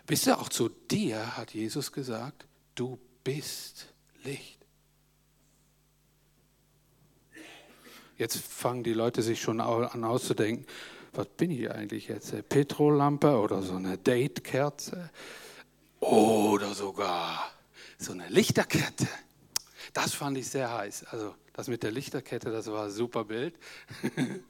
wisst 0.06 0.28
ihr, 0.28 0.40
auch 0.40 0.50
zu 0.50 0.68
dir 0.68 1.38
hat 1.38 1.54
Jesus 1.54 1.94
gesagt, 1.94 2.46
du 2.76 3.00
bist 3.24 3.94
Licht. 4.24 4.60
Jetzt 8.18 8.38
fangen 8.38 8.84
die 8.84 8.94
Leute 8.94 9.22
sich 9.22 9.42
schon 9.42 9.62
an 9.62 10.04
auszudenken, 10.04 10.68
was 11.14 11.28
bin 11.28 11.52
ich 11.52 11.70
eigentlich 11.70 12.08
jetzt? 12.08 12.34
Eine 12.34 12.44
Petrollampe 12.44 13.38
oder 13.38 13.62
so 13.62 13.76
eine 13.76 13.98
Datekerze? 13.98 15.10
Oder 16.00 16.74
sogar 16.74 17.52
so 17.98 18.12
eine 18.12 18.28
Lichterkette. 18.30 19.08
Das 19.94 20.14
fand 20.14 20.38
ich 20.38 20.50
sehr 20.50 20.72
heiß. 20.74 21.06
Also 21.06 21.36
das 21.54 21.68
mit 21.68 21.84
der 21.84 21.92
Lichterkette, 21.92 22.52
das 22.52 22.68
war 22.68 22.86
ein 22.86 22.92
super 22.92 23.26
Bild. 23.26 23.56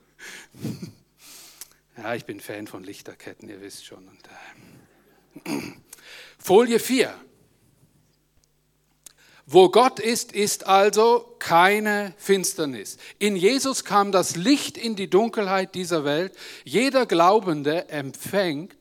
ja, 1.98 2.16
ich 2.16 2.26
bin 2.26 2.40
Fan 2.40 2.66
von 2.66 2.84
Lichterketten, 2.84 3.50
ihr 3.50 3.62
wisst 3.62 3.86
schon. 3.86 4.08
Und, 4.08 4.30
äh, 5.46 5.74
Folie 6.40 6.80
4. 6.80 7.14
Wo 9.46 9.70
Gott 9.70 10.00
ist, 10.00 10.32
ist 10.32 10.68
also 10.68 11.36
keine 11.40 12.14
Finsternis. 12.18 12.98
In 13.20 13.36
Jesus 13.36 13.84
kam 13.84 14.12
das 14.12 14.38
Licht 14.38 14.78
in 14.78 14.96
die 14.96 15.10
Dunkelheit 15.10 15.76
dieser 15.76 16.06
Welt. 16.06 16.34
Jeder 16.64 17.06
Glaubende 17.06 17.90
empfängt 17.90 18.76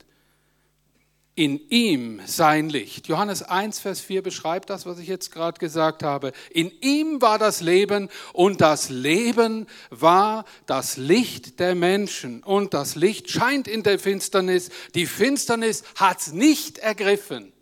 in 1.34 1.60
ihm 1.70 2.20
sein 2.26 2.68
Licht. 2.68 3.08
Johannes 3.08 3.42
1, 3.42 3.80
Vers 3.80 4.00
4 4.00 4.22
beschreibt 4.22 4.68
das, 4.68 4.84
was 4.84 4.98
ich 4.98 5.08
jetzt 5.08 5.32
gerade 5.32 5.58
gesagt 5.58 6.02
habe. 6.02 6.32
In 6.50 6.70
ihm 6.80 7.22
war 7.22 7.38
das 7.38 7.62
Leben 7.62 8.10
und 8.34 8.60
das 8.60 8.90
Leben 8.90 9.66
war 9.88 10.44
das 10.66 10.98
Licht 10.98 11.58
der 11.58 11.74
Menschen. 11.74 12.42
Und 12.42 12.74
das 12.74 12.96
Licht 12.96 13.30
scheint 13.30 13.66
in 13.66 13.82
der 13.82 13.98
Finsternis. 13.98 14.70
Die 14.94 15.06
Finsternis 15.06 15.84
hat 15.96 16.20
es 16.20 16.32
nicht 16.32 16.78
ergriffen. 16.78 17.52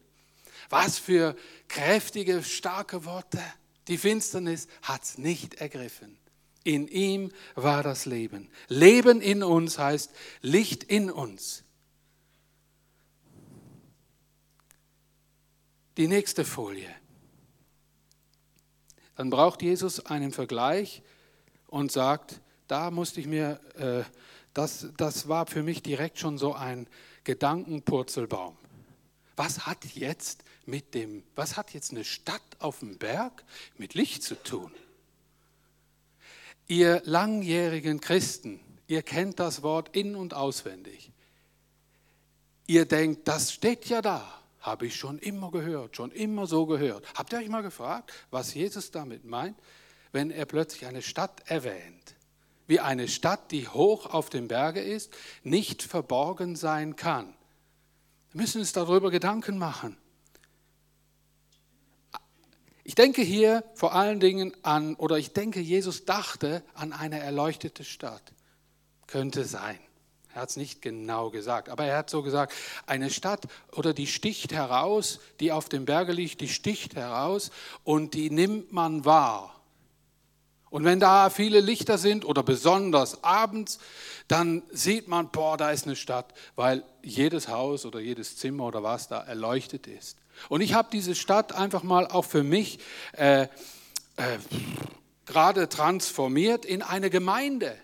Was 0.68 0.98
für 0.98 1.36
kräftige, 1.70 2.42
starke 2.42 3.04
Worte. 3.04 3.40
Die 3.88 3.96
Finsternis 3.96 4.66
hat 4.82 5.04
es 5.04 5.18
nicht 5.18 5.54
ergriffen. 5.54 6.18
In 6.62 6.88
ihm 6.88 7.32
war 7.54 7.82
das 7.82 8.04
Leben. 8.04 8.50
Leben 8.68 9.22
in 9.22 9.42
uns 9.42 9.78
heißt 9.78 10.10
Licht 10.42 10.84
in 10.84 11.10
uns. 11.10 11.64
Die 15.96 16.08
nächste 16.08 16.44
Folie. 16.44 16.90
Dann 19.16 19.30
braucht 19.30 19.62
Jesus 19.62 20.04
einen 20.06 20.32
Vergleich 20.32 21.02
und 21.66 21.92
sagt, 21.92 22.40
da 22.68 22.90
musste 22.90 23.20
ich 23.20 23.26
mir, 23.26 23.60
äh, 23.76 24.02
das, 24.54 24.88
das 24.96 25.28
war 25.28 25.46
für 25.46 25.62
mich 25.62 25.82
direkt 25.82 26.18
schon 26.18 26.36
so 26.36 26.54
ein 26.54 26.88
Gedankenpurzelbaum. 27.24 28.56
Was 29.42 29.66
hat 29.66 29.86
jetzt 29.94 30.44
mit 30.66 30.92
dem, 30.92 31.22
was 31.34 31.56
hat 31.56 31.72
jetzt 31.72 31.92
eine 31.92 32.04
Stadt 32.04 32.42
auf 32.58 32.80
dem 32.80 32.98
Berg 32.98 33.42
mit 33.78 33.94
Licht 33.94 34.22
zu 34.22 34.34
tun? 34.34 34.70
Ihr 36.66 37.00
langjährigen 37.06 38.02
Christen, 38.02 38.60
ihr 38.86 39.00
kennt 39.02 39.40
das 39.40 39.62
Wort 39.62 39.96
in 39.96 40.14
und 40.14 40.34
auswendig. 40.34 41.10
Ihr 42.66 42.84
denkt, 42.84 43.28
das 43.28 43.54
steht 43.54 43.86
ja 43.86 44.02
da. 44.02 44.30
Habe 44.60 44.88
ich 44.88 44.96
schon 44.96 45.18
immer 45.18 45.50
gehört, 45.50 45.96
schon 45.96 46.10
immer 46.10 46.46
so 46.46 46.66
gehört. 46.66 47.06
Habt 47.14 47.32
ihr 47.32 47.38
euch 47.38 47.48
mal 47.48 47.62
gefragt, 47.62 48.12
was 48.30 48.52
Jesus 48.52 48.90
damit 48.90 49.24
meint, 49.24 49.56
wenn 50.12 50.30
er 50.30 50.44
plötzlich 50.44 50.84
eine 50.84 51.00
Stadt 51.00 51.48
erwähnt? 51.48 52.14
Wie 52.66 52.80
eine 52.80 53.08
Stadt, 53.08 53.52
die 53.52 53.68
hoch 53.68 54.04
auf 54.04 54.28
dem 54.28 54.48
Berge 54.48 54.82
ist, 54.82 55.16
nicht 55.44 55.82
verborgen 55.82 56.56
sein 56.56 56.94
kann. 56.94 57.34
Wir 58.32 58.42
müssen 58.42 58.60
uns 58.60 58.72
darüber 58.72 59.10
Gedanken 59.10 59.58
machen. 59.58 59.96
Ich 62.84 62.94
denke 62.94 63.22
hier 63.22 63.64
vor 63.74 63.94
allen 63.94 64.20
Dingen 64.20 64.52
an, 64.62 64.94
oder 64.96 65.16
ich 65.16 65.32
denke, 65.32 65.60
Jesus 65.60 66.04
dachte 66.04 66.62
an 66.74 66.92
eine 66.92 67.20
erleuchtete 67.20 67.84
Stadt. 67.84 68.32
Könnte 69.06 69.44
sein. 69.44 69.78
Er 70.32 70.42
hat 70.42 70.50
es 70.50 70.56
nicht 70.56 70.80
genau 70.80 71.30
gesagt, 71.30 71.68
aber 71.68 71.84
er 71.84 71.98
hat 71.98 72.10
so 72.10 72.22
gesagt, 72.22 72.54
eine 72.86 73.10
Stadt 73.10 73.46
oder 73.72 73.92
die 73.92 74.06
sticht 74.06 74.52
heraus, 74.52 75.18
die 75.40 75.50
auf 75.50 75.68
dem 75.68 75.84
Berge 75.84 76.12
liegt, 76.12 76.40
die 76.40 76.48
sticht 76.48 76.94
heraus 76.94 77.50
und 77.82 78.14
die 78.14 78.30
nimmt 78.30 78.72
man 78.72 79.04
wahr. 79.04 79.59
Und 80.70 80.84
wenn 80.84 81.00
da 81.00 81.30
viele 81.30 81.60
Lichter 81.60 81.98
sind 81.98 82.24
oder 82.24 82.42
besonders 82.44 83.24
abends, 83.24 83.80
dann 84.28 84.62
sieht 84.70 85.08
man, 85.08 85.30
boah, 85.30 85.56
da 85.56 85.72
ist 85.72 85.84
eine 85.86 85.96
Stadt, 85.96 86.32
weil 86.54 86.84
jedes 87.02 87.48
Haus 87.48 87.84
oder 87.84 87.98
jedes 87.98 88.36
Zimmer 88.36 88.66
oder 88.66 88.82
was 88.82 89.08
da 89.08 89.20
erleuchtet 89.20 89.88
ist. 89.88 90.16
Und 90.48 90.60
ich 90.60 90.74
habe 90.74 90.88
diese 90.92 91.16
Stadt 91.16 91.52
einfach 91.52 91.82
mal 91.82 92.06
auch 92.06 92.24
für 92.24 92.44
mich 92.44 92.78
äh, 93.12 93.42
äh, 93.42 93.48
gerade 95.26 95.68
transformiert 95.68 96.64
in 96.64 96.82
eine 96.82 97.10
Gemeinde. 97.10 97.76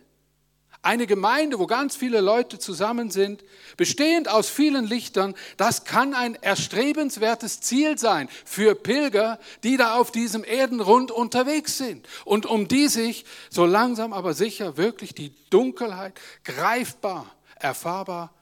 Eine 0.86 1.08
Gemeinde, 1.08 1.58
wo 1.58 1.66
ganz 1.66 1.96
viele 1.96 2.20
Leute 2.20 2.60
zusammen 2.60 3.10
sind, 3.10 3.42
bestehend 3.76 4.28
aus 4.28 4.48
vielen 4.48 4.86
Lichtern, 4.86 5.34
das 5.56 5.82
kann 5.82 6.14
ein 6.14 6.36
erstrebenswertes 6.36 7.60
Ziel 7.60 7.98
sein 7.98 8.28
für 8.44 8.76
Pilger, 8.76 9.40
die 9.64 9.76
da 9.76 9.96
auf 9.96 10.12
diesem 10.12 10.44
Erdenrund 10.44 11.10
unterwegs 11.10 11.76
sind 11.76 12.06
und 12.24 12.46
um 12.46 12.68
die 12.68 12.86
sich 12.86 13.24
so 13.50 13.66
langsam 13.66 14.12
aber 14.12 14.32
sicher 14.32 14.76
wirklich 14.76 15.12
die 15.12 15.34
Dunkelheit 15.50 16.12
greifbar, 16.44 17.34
erfahrbar, 17.58 18.32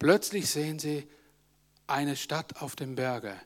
plötzlich 0.00 0.50
sehen 0.50 0.80
sie 0.80 1.06
eine 1.86 2.16
Stadt 2.16 2.60
auf 2.60 2.74
dem 2.74 2.96
Berge. 2.96 3.36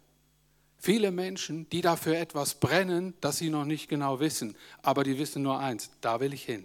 Viele 0.78 1.10
Menschen, 1.10 1.68
die 1.68 1.82
dafür 1.82 2.16
etwas 2.16 2.54
brennen, 2.54 3.12
das 3.20 3.36
sie 3.36 3.50
noch 3.50 3.66
nicht 3.66 3.90
genau 3.90 4.20
wissen, 4.20 4.56
aber 4.80 5.04
die 5.04 5.18
wissen 5.18 5.42
nur 5.42 5.58
eins, 5.58 5.90
da 6.00 6.18
will 6.18 6.32
ich 6.32 6.44
hin. 6.44 6.64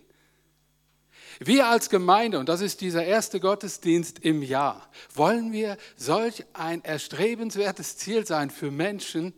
Wir 1.40 1.68
als 1.68 1.90
Gemeinde, 1.90 2.40
und 2.40 2.50
das 2.50 2.62
ist 2.62 2.82
dieser 2.82 3.06
erste 3.06 3.40
Gottesdienst 3.40 4.20
im 4.20 4.42
Jahr, 4.42 4.90
wollen 5.14 5.52
wir 5.52 5.78
solch 5.96 6.46
ein 6.54 6.84
erstrebenswertes 6.84 7.98
Ziel 7.98 8.26
sein 8.26 8.50
für 8.50 8.72
Menschen, 8.72 9.34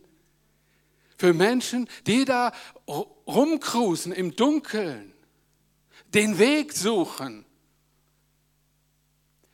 für 1.18 1.34
Menschen, 1.34 1.88
die 2.06 2.24
da 2.24 2.52
rumkrusen 3.26 4.12
im 4.12 4.34
Dunkeln, 4.34 5.12
den 6.14 6.38
Weg 6.38 6.72
suchen. 6.72 7.44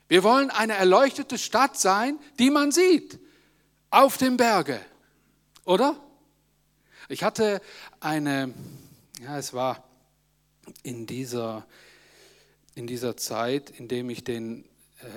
Wir 0.07 0.23
wollen 0.23 0.49
eine 0.49 0.73
erleuchtete 0.73 1.37
Stadt 1.37 1.77
sein, 1.77 2.17
die 2.39 2.49
man 2.49 2.71
sieht, 2.71 3.19
auf 3.89 4.17
dem 4.17 4.37
Berge, 4.37 4.79
oder? 5.65 6.01
Ich 7.09 7.23
hatte 7.23 7.61
eine, 7.99 8.53
ja, 9.21 9.37
es 9.37 9.53
war 9.53 9.83
in 10.83 11.05
dieser 11.05 11.65
in 12.77 12.85
dieser 12.85 13.17
Zeit, 13.17 13.71
in 13.71 13.87
dem 13.87 14.07
ich 14.11 14.23
den, 14.23 14.63
äh, 14.99 15.07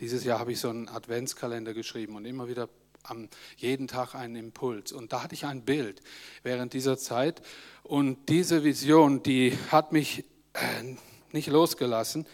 dieses 0.00 0.22
Jahr 0.24 0.38
habe 0.38 0.52
ich 0.52 0.60
so 0.60 0.68
einen 0.68 0.88
Adventskalender 0.88 1.72
geschrieben 1.72 2.14
und 2.14 2.26
immer 2.26 2.46
wieder 2.46 2.68
am 3.04 3.30
jeden 3.56 3.88
Tag 3.88 4.14
einen 4.14 4.36
Impuls. 4.36 4.92
Und 4.92 5.14
da 5.14 5.22
hatte 5.22 5.34
ich 5.34 5.46
ein 5.46 5.64
Bild 5.64 6.02
während 6.42 6.74
dieser 6.74 6.98
Zeit. 6.98 7.40
Und 7.82 8.28
diese 8.28 8.64
Vision, 8.64 9.22
die 9.22 9.56
hat 9.70 9.92
mich 9.92 10.26
äh, 10.52 10.94
nicht 11.32 11.48
losgelassen. 11.48 12.26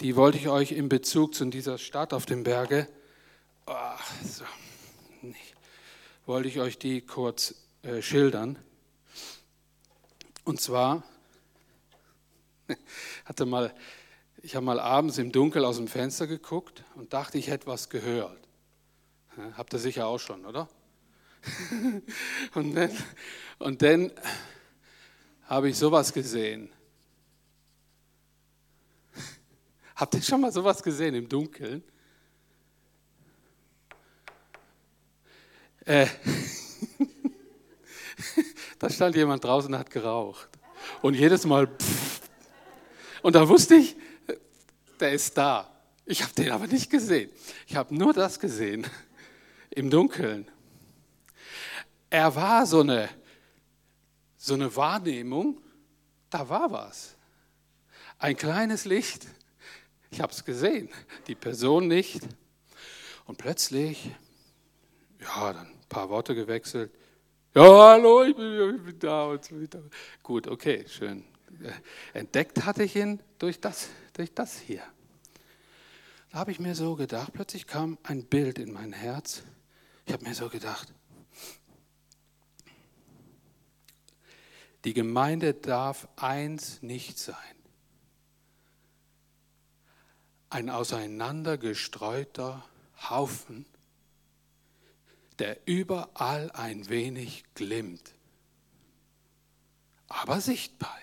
Die 0.00 0.16
wollte 0.16 0.38
ich 0.38 0.48
euch 0.48 0.72
in 0.72 0.88
Bezug 0.88 1.34
zu 1.34 1.44
dieser 1.44 1.76
Stadt 1.76 2.14
auf 2.14 2.24
dem 2.24 2.42
Berge, 2.42 2.88
oh, 3.66 3.72
so, 4.24 4.44
wollte 6.24 6.48
ich 6.48 6.58
euch 6.58 6.78
die 6.78 7.02
kurz 7.02 7.54
äh, 7.82 8.00
schildern. 8.00 8.58
Und 10.44 10.58
zwar 10.60 11.02
hatte 13.26 13.44
mal 13.44 13.74
ich 14.46 14.54
habe 14.54 14.64
mal 14.64 14.78
abends 14.78 15.18
im 15.18 15.32
Dunkel 15.32 15.64
aus 15.64 15.76
dem 15.76 15.88
Fenster 15.88 16.28
geguckt 16.28 16.84
und 16.94 17.12
dachte, 17.12 17.36
ich 17.36 17.48
hätte 17.48 17.66
was 17.66 17.88
gehört. 17.88 18.38
Habt 19.56 19.72
ihr 19.72 19.80
sicher 19.80 20.06
auch 20.06 20.20
schon, 20.20 20.46
oder? 20.46 20.68
und 22.54 22.76
dann, 22.76 22.90
und 23.58 23.82
dann 23.82 24.12
habe 25.46 25.68
ich 25.68 25.76
sowas 25.76 26.12
gesehen. 26.12 26.70
Habt 29.96 30.14
ihr 30.14 30.22
schon 30.22 30.40
mal 30.40 30.52
sowas 30.52 30.80
gesehen 30.80 31.16
im 31.16 31.28
Dunkeln? 31.28 31.82
Äh, 35.86 36.06
da 38.78 38.90
stand 38.90 39.16
jemand 39.16 39.42
draußen 39.42 39.74
und 39.74 39.80
hat 39.80 39.90
geraucht. 39.90 40.48
Und 41.02 41.14
jedes 41.14 41.44
Mal. 41.46 41.66
Pff, 41.66 42.20
und 43.22 43.34
da 43.34 43.48
wusste 43.48 43.74
ich, 43.74 43.96
der 45.00 45.12
ist 45.12 45.36
da. 45.36 45.70
Ich 46.04 46.22
habe 46.22 46.32
den 46.34 46.50
aber 46.50 46.66
nicht 46.66 46.90
gesehen. 46.90 47.30
Ich 47.66 47.76
habe 47.76 47.94
nur 47.94 48.12
das 48.12 48.38
gesehen 48.38 48.86
im 49.70 49.90
Dunkeln. 49.90 50.48
Er 52.10 52.34
war 52.34 52.66
so 52.66 52.80
eine, 52.80 53.08
so 54.36 54.54
eine 54.54 54.74
Wahrnehmung, 54.76 55.60
da 56.30 56.48
war 56.48 56.70
was. 56.70 57.16
Ein 58.18 58.36
kleines 58.36 58.84
Licht. 58.84 59.26
Ich 60.10 60.20
habe 60.20 60.32
es 60.32 60.44
gesehen, 60.44 60.88
die 61.26 61.34
Person 61.34 61.88
nicht. 61.88 62.22
Und 63.26 63.38
plötzlich, 63.38 64.10
ja, 65.20 65.52
dann 65.52 65.66
ein 65.66 65.88
paar 65.88 66.08
Worte 66.08 66.34
gewechselt. 66.34 66.92
Ja, 67.54 67.62
hallo, 67.62 68.22
ich 68.22 68.36
bin, 68.36 68.76
ich 68.76 68.82
bin 68.82 68.98
da. 68.98 69.36
Gut, 70.22 70.46
okay, 70.46 70.84
schön. 70.88 71.24
Entdeckt 72.12 72.64
hatte 72.64 72.84
ich 72.84 72.94
ihn 72.96 73.20
durch 73.38 73.60
das, 73.60 73.88
durch 74.16 74.32
das 74.34 74.58
hier. 74.58 74.82
Da 76.30 76.38
habe 76.38 76.50
ich 76.50 76.58
mir 76.58 76.74
so 76.74 76.96
gedacht, 76.96 77.32
plötzlich 77.32 77.66
kam 77.66 77.98
ein 78.02 78.24
Bild 78.24 78.58
in 78.58 78.72
mein 78.72 78.92
Herz. 78.92 79.42
Ich 80.06 80.12
habe 80.12 80.24
mir 80.24 80.34
so 80.34 80.48
gedacht, 80.48 80.92
die 84.84 84.94
Gemeinde 84.94 85.54
darf 85.54 86.08
eins 86.16 86.80
nicht 86.82 87.18
sein. 87.18 87.36
Ein 90.48 90.70
auseinandergestreuter 90.70 92.64
Haufen, 93.10 93.66
der 95.38 95.58
überall 95.66 96.50
ein 96.52 96.88
wenig 96.88 97.44
glimmt, 97.54 98.14
aber 100.08 100.40
sichtbar. 100.40 100.96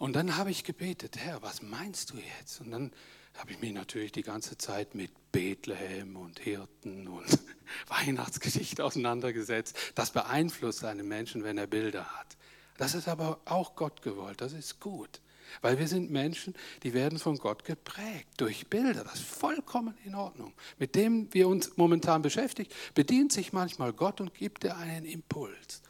Und 0.00 0.16
dann 0.16 0.38
habe 0.38 0.50
ich 0.50 0.64
gebetet, 0.64 1.18
Herr, 1.18 1.42
was 1.42 1.60
meinst 1.60 2.10
du 2.10 2.16
jetzt? 2.38 2.62
Und 2.62 2.70
dann 2.70 2.90
habe 3.34 3.52
ich 3.52 3.60
mich 3.60 3.74
natürlich 3.74 4.12
die 4.12 4.22
ganze 4.22 4.56
Zeit 4.56 4.94
mit 4.94 5.10
Bethlehem 5.30 6.16
und 6.16 6.38
Hirten 6.38 7.06
und 7.06 7.26
Weihnachtsgeschichte 7.86 8.82
auseinandergesetzt. 8.82 9.76
Das 9.94 10.10
beeinflusst 10.10 10.84
einen 10.84 11.06
Menschen, 11.06 11.44
wenn 11.44 11.58
er 11.58 11.66
Bilder 11.66 12.06
hat. 12.16 12.38
Das 12.78 12.94
ist 12.94 13.08
aber 13.08 13.40
auch 13.44 13.76
Gott 13.76 14.00
gewollt, 14.00 14.40
das 14.40 14.54
ist 14.54 14.80
gut. 14.80 15.20
Weil 15.60 15.78
wir 15.78 15.86
sind 15.86 16.10
Menschen, 16.10 16.54
die 16.82 16.94
werden 16.94 17.18
von 17.18 17.36
Gott 17.36 17.64
geprägt 17.66 18.30
durch 18.38 18.68
Bilder. 18.68 19.04
Das 19.04 19.16
ist 19.16 19.28
vollkommen 19.28 19.98
in 20.06 20.14
Ordnung. 20.14 20.54
Mit 20.78 20.94
dem 20.94 21.28
wir 21.34 21.46
uns 21.46 21.76
momentan 21.76 22.22
beschäftigen, 22.22 22.70
bedient 22.94 23.32
sich 23.32 23.52
manchmal 23.52 23.92
Gott 23.92 24.22
und 24.22 24.32
gibt 24.32 24.62
dir 24.62 24.78
einen 24.78 25.04
Impuls. 25.04 25.82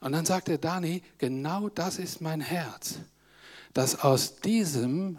Und 0.00 0.12
dann 0.12 0.24
sagt 0.24 0.48
er, 0.48 0.58
Dani, 0.58 1.02
genau 1.18 1.68
das 1.68 1.98
ist 1.98 2.20
mein 2.20 2.40
Herz, 2.40 2.98
dass 3.74 4.00
aus 4.00 4.40
diesem 4.40 5.18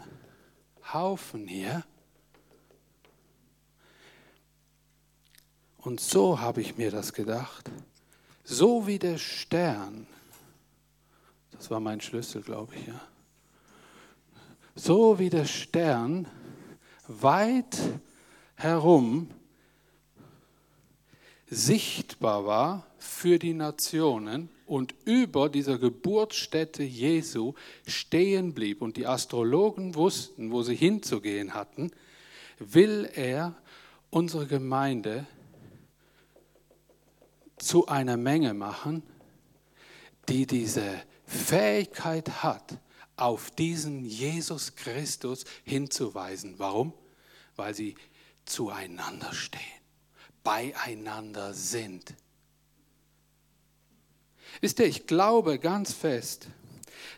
Haufen 0.92 1.46
hier, 1.46 1.84
und 5.78 6.00
so 6.00 6.40
habe 6.40 6.60
ich 6.60 6.76
mir 6.76 6.90
das 6.90 7.12
gedacht, 7.12 7.70
so 8.44 8.86
wie 8.86 8.98
der 8.98 9.18
Stern, 9.18 10.06
das 11.52 11.70
war 11.70 11.80
mein 11.80 12.00
Schlüssel, 12.00 12.42
glaube 12.42 12.74
ich, 12.74 12.86
ja, 12.86 13.00
so 14.74 15.18
wie 15.18 15.30
der 15.30 15.44
Stern 15.44 16.26
weit 17.06 17.78
herum 18.54 19.30
sichtbar 21.48 22.46
war 22.46 22.86
für 22.98 23.38
die 23.38 23.54
Nationen, 23.54 24.48
und 24.70 24.94
über 25.04 25.48
dieser 25.48 25.78
Geburtsstätte 25.78 26.84
Jesu 26.84 27.54
stehen 27.88 28.54
blieb 28.54 28.82
und 28.82 28.96
die 28.96 29.04
Astrologen 29.04 29.96
wussten, 29.96 30.52
wo 30.52 30.62
sie 30.62 30.76
hinzugehen 30.76 31.54
hatten, 31.54 31.90
will 32.60 33.10
er 33.12 33.56
unsere 34.10 34.46
Gemeinde 34.46 35.26
zu 37.56 37.88
einer 37.88 38.16
Menge 38.16 38.54
machen, 38.54 39.02
die 40.28 40.46
diese 40.46 41.02
Fähigkeit 41.26 42.44
hat, 42.44 42.78
auf 43.16 43.50
diesen 43.50 44.04
Jesus 44.04 44.76
Christus 44.76 45.46
hinzuweisen. 45.64 46.54
Warum? 46.58 46.92
Weil 47.56 47.74
sie 47.74 47.96
zueinander 48.44 49.32
stehen, 49.32 49.60
beieinander 50.44 51.54
sind. 51.54 52.14
Wisst 54.60 54.78
ihr, 54.78 54.86
ich 54.86 55.06
glaube 55.06 55.58
ganz 55.58 55.92
fest, 55.92 56.48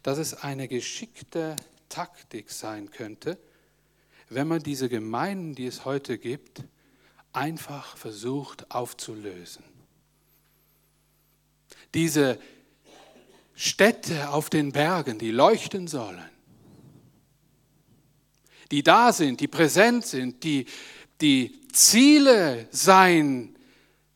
dass 0.03 0.19
es 0.19 0.35
eine 0.35 0.69
geschickte 0.69 1.57
Taktik 1.89 2.51
sein 2.51 2.91
könnte, 2.91 3.39
wenn 4.29 4.49
man 4.49 4.63
diese 4.63 4.89
Gemeinden, 4.89 5.55
die 5.55 5.67
es 5.67 5.85
heute 5.85 6.19
gibt, 6.19 6.65
einfach 7.33 7.97
versucht 7.97 8.71
aufzulösen. 8.71 9.65
Diese 11.95 12.39
Städte 13.55 14.31
auf 14.31 14.49
den 14.49 14.73
Bergen, 14.73 15.19
die 15.19 15.31
leuchten 15.31 15.87
sollen, 15.87 16.25
die 18.71 18.83
da 18.83 19.13
sind, 19.13 19.41
die 19.41 19.49
präsent 19.49 20.07
sind, 20.07 20.45
die, 20.45 20.67
die 21.21 21.61
Ziele 21.73 22.67
sein 22.71 23.52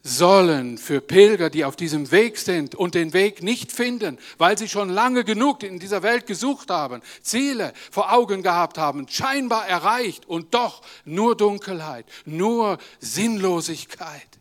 sollen 0.07 0.79
für 0.79 1.01
Pilger, 1.01 1.51
die 1.51 1.65
auf 1.65 1.75
diesem 1.75 2.13
Weg 2.13 2.39
sind 2.39 2.75
und 2.75 2.95
den 2.95 3.13
Weg 3.13 3.43
nicht 3.43 3.73
finden, 3.73 4.19
weil 4.39 4.57
sie 4.57 4.69
schon 4.69 4.89
lange 4.89 5.25
genug 5.25 5.65
in 5.65 5.81
dieser 5.81 6.03
Welt 6.03 6.27
gesucht 6.27 6.71
haben, 6.71 7.03
Ziele 7.23 7.73
vor 7.91 8.13
Augen 8.13 8.43
gehabt 8.43 8.79
haben, 8.79 9.09
scheinbar 9.09 9.67
erreicht 9.67 10.27
und 10.27 10.55
doch 10.55 10.83
nur 11.05 11.37
Dunkelheit, 11.37 12.07
nur 12.25 12.79
Sinnlosigkeit, 13.01 14.39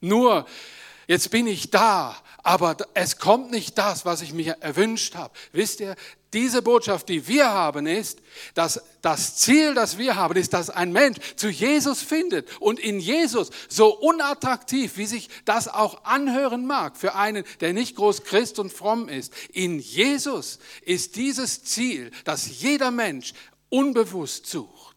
nur 0.00 0.46
jetzt 1.06 1.30
bin 1.30 1.46
ich 1.46 1.70
da, 1.70 2.16
aber 2.42 2.76
es 2.94 3.18
kommt 3.18 3.50
nicht 3.50 3.76
das, 3.76 4.06
was 4.06 4.22
ich 4.22 4.32
mir 4.32 4.56
erwünscht 4.60 5.16
habe. 5.16 5.34
Wisst 5.52 5.80
ihr, 5.80 5.96
diese 6.32 6.62
Botschaft, 6.62 7.08
die 7.08 7.26
wir 7.26 7.48
haben, 7.48 7.86
ist, 7.86 8.20
dass 8.54 8.82
das 9.00 9.36
Ziel, 9.36 9.74
das 9.74 9.96
wir 9.96 10.16
haben, 10.16 10.36
ist, 10.36 10.52
dass 10.52 10.68
ein 10.68 10.92
Mensch 10.92 11.18
zu 11.36 11.48
Jesus 11.48 12.02
findet 12.02 12.48
und 12.60 12.78
in 12.78 13.00
Jesus, 13.00 13.50
so 13.68 13.94
unattraktiv, 13.94 14.96
wie 14.96 15.06
sich 15.06 15.28
das 15.44 15.68
auch 15.68 16.04
anhören 16.04 16.66
mag 16.66 16.96
für 16.96 17.14
einen, 17.14 17.44
der 17.60 17.72
nicht 17.72 17.96
groß 17.96 18.24
Christ 18.24 18.58
und 18.58 18.72
fromm 18.72 19.08
ist, 19.08 19.32
in 19.52 19.78
Jesus 19.78 20.58
ist 20.82 21.16
dieses 21.16 21.64
Ziel, 21.64 22.10
dass 22.24 22.60
jeder 22.60 22.90
Mensch 22.90 23.32
unbewusst 23.70 24.46
sucht. 24.46 24.87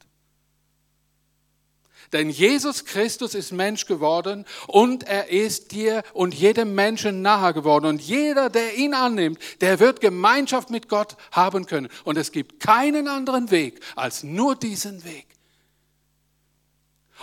Denn 2.13 2.29
Jesus 2.29 2.83
Christus 2.83 3.35
ist 3.35 3.51
Mensch 3.53 3.85
geworden 3.85 4.45
und 4.67 5.03
er 5.03 5.29
ist 5.29 5.71
dir 5.71 6.03
und 6.13 6.33
jedem 6.33 6.75
Menschen 6.75 7.21
nahe 7.21 7.53
geworden. 7.53 7.85
Und 7.85 8.01
jeder, 8.01 8.49
der 8.49 8.75
ihn 8.75 8.93
annimmt, 8.93 9.39
der 9.61 9.79
wird 9.79 10.01
Gemeinschaft 10.01 10.69
mit 10.69 10.89
Gott 10.89 11.15
haben 11.31 11.65
können. 11.65 11.87
Und 12.03 12.17
es 12.17 12.31
gibt 12.31 12.59
keinen 12.59 13.07
anderen 13.07 13.49
Weg 13.49 13.79
als 13.95 14.23
nur 14.23 14.55
diesen 14.55 15.05
Weg. 15.05 15.27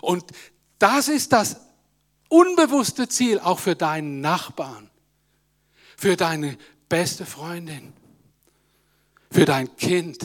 Und 0.01 0.25
das 0.79 1.09
ist 1.09 1.33
das 1.33 1.57
unbewusste 2.29 3.09
Ziel 3.09 3.41
auch 3.41 3.59
für 3.59 3.75
deinen 3.75 4.21
Nachbarn, 4.21 4.91
für 5.97 6.17
deine 6.17 6.57
beste 6.89 7.27
Freundin, 7.27 7.93
für 9.31 9.45
dein 9.45 9.77
Kind 9.77 10.25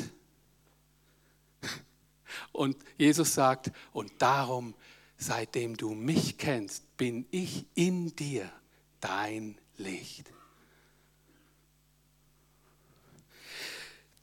und 2.53 2.77
Jesus 2.97 3.33
sagt, 3.33 3.71
und 3.91 4.13
darum, 4.19 4.73
seitdem 5.17 5.75
du 5.75 5.93
mich 5.93 6.37
kennst, 6.37 6.95
bin 6.95 7.25
ich 7.31 7.65
in 7.75 8.15
dir 8.15 8.49
dein 9.01 9.57
Licht. 9.77 10.31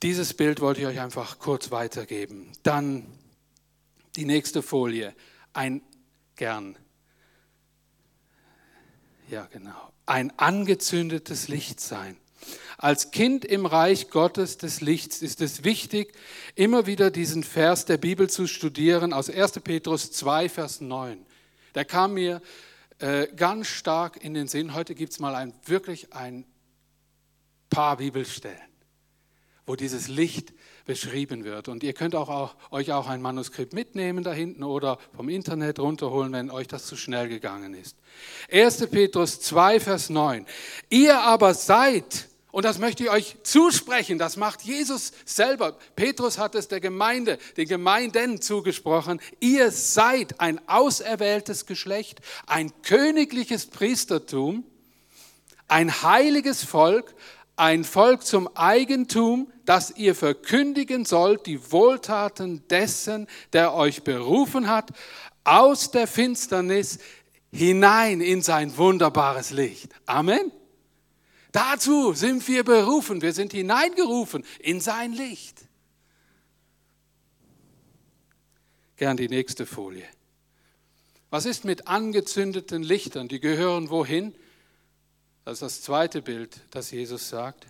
Dieses 0.01 0.33
Bild 0.33 0.61
wollte 0.61 0.81
ich 0.81 0.87
euch 0.87 0.99
einfach 0.99 1.37
kurz 1.37 1.69
weitergeben. 1.69 2.51
Dann 2.63 3.05
die 4.15 4.25
nächste 4.25 4.63
Folie. 4.63 5.13
Ein 5.53 5.83
gern. 6.35 6.75
Ja, 9.29 9.45
genau. 9.45 9.93
Ein 10.07 10.37
angezündetes 10.39 11.47
Licht 11.47 11.79
sein. 11.79 12.17
Als 12.81 13.11
Kind 13.11 13.45
im 13.45 13.67
Reich 13.67 14.09
Gottes 14.09 14.57
des 14.57 14.81
Lichts 14.81 15.21
ist 15.21 15.39
es 15.39 15.63
wichtig, 15.63 16.15
immer 16.55 16.87
wieder 16.87 17.11
diesen 17.11 17.43
Vers 17.43 17.85
der 17.85 17.97
Bibel 17.97 18.27
zu 18.27 18.47
studieren 18.47 19.13
aus 19.13 19.29
1. 19.29 19.59
Petrus 19.59 20.11
2, 20.11 20.49
Vers 20.49 20.81
9. 20.81 21.23
Der 21.75 21.85
kam 21.85 22.15
mir 22.15 22.41
äh, 22.97 23.27
ganz 23.35 23.67
stark 23.67 24.23
in 24.23 24.33
den 24.33 24.47
Sinn. 24.47 24.73
Heute 24.73 24.95
gibt 24.95 25.13
es 25.13 25.19
mal 25.19 25.35
ein, 25.35 25.53
wirklich 25.65 26.11
ein 26.13 26.43
paar 27.69 27.97
Bibelstellen, 27.97 28.57
wo 29.67 29.75
dieses 29.75 30.07
Licht 30.07 30.51
beschrieben 30.85 31.43
wird. 31.43 31.67
Und 31.67 31.83
ihr 31.83 31.93
könnt 31.93 32.15
auch, 32.15 32.29
auch, 32.29 32.55
euch 32.71 32.91
auch 32.93 33.07
ein 33.07 33.21
Manuskript 33.21 33.73
mitnehmen 33.73 34.23
da 34.23 34.33
hinten 34.33 34.63
oder 34.63 34.97
vom 35.15 35.29
Internet 35.29 35.77
runterholen, 35.77 36.33
wenn 36.33 36.49
euch 36.49 36.67
das 36.67 36.87
zu 36.87 36.97
schnell 36.97 37.29
gegangen 37.29 37.75
ist. 37.75 37.95
1. 38.51 38.87
Petrus 38.87 39.39
2, 39.39 39.79
Vers 39.79 40.09
9. 40.09 40.47
Ihr 40.89 41.19
aber 41.19 41.53
seid 41.53 42.30
und 42.51 42.65
das 42.65 42.79
möchte 42.79 43.03
ich 43.03 43.09
euch 43.09 43.37
zusprechen. 43.43 44.17
Das 44.17 44.35
macht 44.35 44.61
Jesus 44.63 45.13
selber. 45.25 45.77
Petrus 45.95 46.37
hat 46.37 46.53
es 46.55 46.67
der 46.67 46.81
Gemeinde, 46.81 47.37
den 47.55 47.67
Gemeinden 47.67 48.41
zugesprochen. 48.41 49.21
Ihr 49.39 49.71
seid 49.71 50.39
ein 50.39 50.59
auserwähltes 50.67 51.65
Geschlecht, 51.65 52.19
ein 52.45 52.71
königliches 52.81 53.67
Priestertum, 53.67 54.65
ein 55.69 56.03
heiliges 56.03 56.63
Volk, 56.63 57.15
ein 57.55 57.85
Volk 57.85 58.25
zum 58.25 58.49
Eigentum, 58.55 59.51
das 59.65 59.95
ihr 59.95 60.15
verkündigen 60.15 61.05
sollt, 61.05 61.45
die 61.45 61.71
Wohltaten 61.71 62.67
dessen, 62.67 63.27
der 63.53 63.73
euch 63.73 64.03
berufen 64.03 64.67
hat, 64.67 64.89
aus 65.43 65.91
der 65.91 66.07
Finsternis 66.07 66.99
hinein 67.51 68.19
in 68.19 68.41
sein 68.41 68.75
wunderbares 68.77 69.51
Licht. 69.51 69.91
Amen. 70.05 70.51
Dazu 71.51 72.13
sind 72.13 72.47
wir 72.47 72.63
berufen. 72.63 73.21
Wir 73.21 73.33
sind 73.33 73.51
hineingerufen 73.51 74.45
in 74.59 74.79
sein 74.79 75.13
Licht. 75.13 75.67
Gern 78.95 79.17
die 79.17 79.27
nächste 79.27 79.65
Folie. 79.65 80.05
Was 81.29 81.45
ist 81.45 81.65
mit 81.65 81.87
angezündeten 81.87 82.83
Lichtern? 82.83 83.27
Die 83.27 83.39
gehören 83.39 83.89
wohin? 83.89 84.35
Das 85.45 85.53
ist 85.53 85.61
das 85.61 85.81
zweite 85.81 86.21
Bild, 86.21 86.61
das 86.71 86.91
Jesus 86.91 87.29
sagt. 87.29 87.67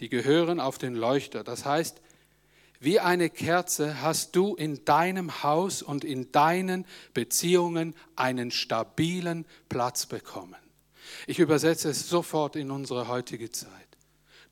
Die 0.00 0.08
gehören 0.08 0.60
auf 0.60 0.78
den 0.78 0.94
Leuchter. 0.94 1.42
Das 1.42 1.64
heißt, 1.64 2.00
wie 2.80 3.00
eine 3.00 3.28
Kerze 3.28 4.02
hast 4.02 4.36
du 4.36 4.54
in 4.54 4.84
deinem 4.84 5.42
Haus 5.42 5.82
und 5.82 6.04
in 6.04 6.30
deinen 6.30 6.86
Beziehungen 7.12 7.94
einen 8.14 8.52
stabilen 8.52 9.46
Platz 9.68 10.06
bekommen. 10.06 10.56
Ich 11.26 11.38
übersetze 11.38 11.90
es 11.90 12.08
sofort 12.08 12.56
in 12.56 12.70
unsere 12.70 13.08
heutige 13.08 13.50
Zeit. 13.50 13.70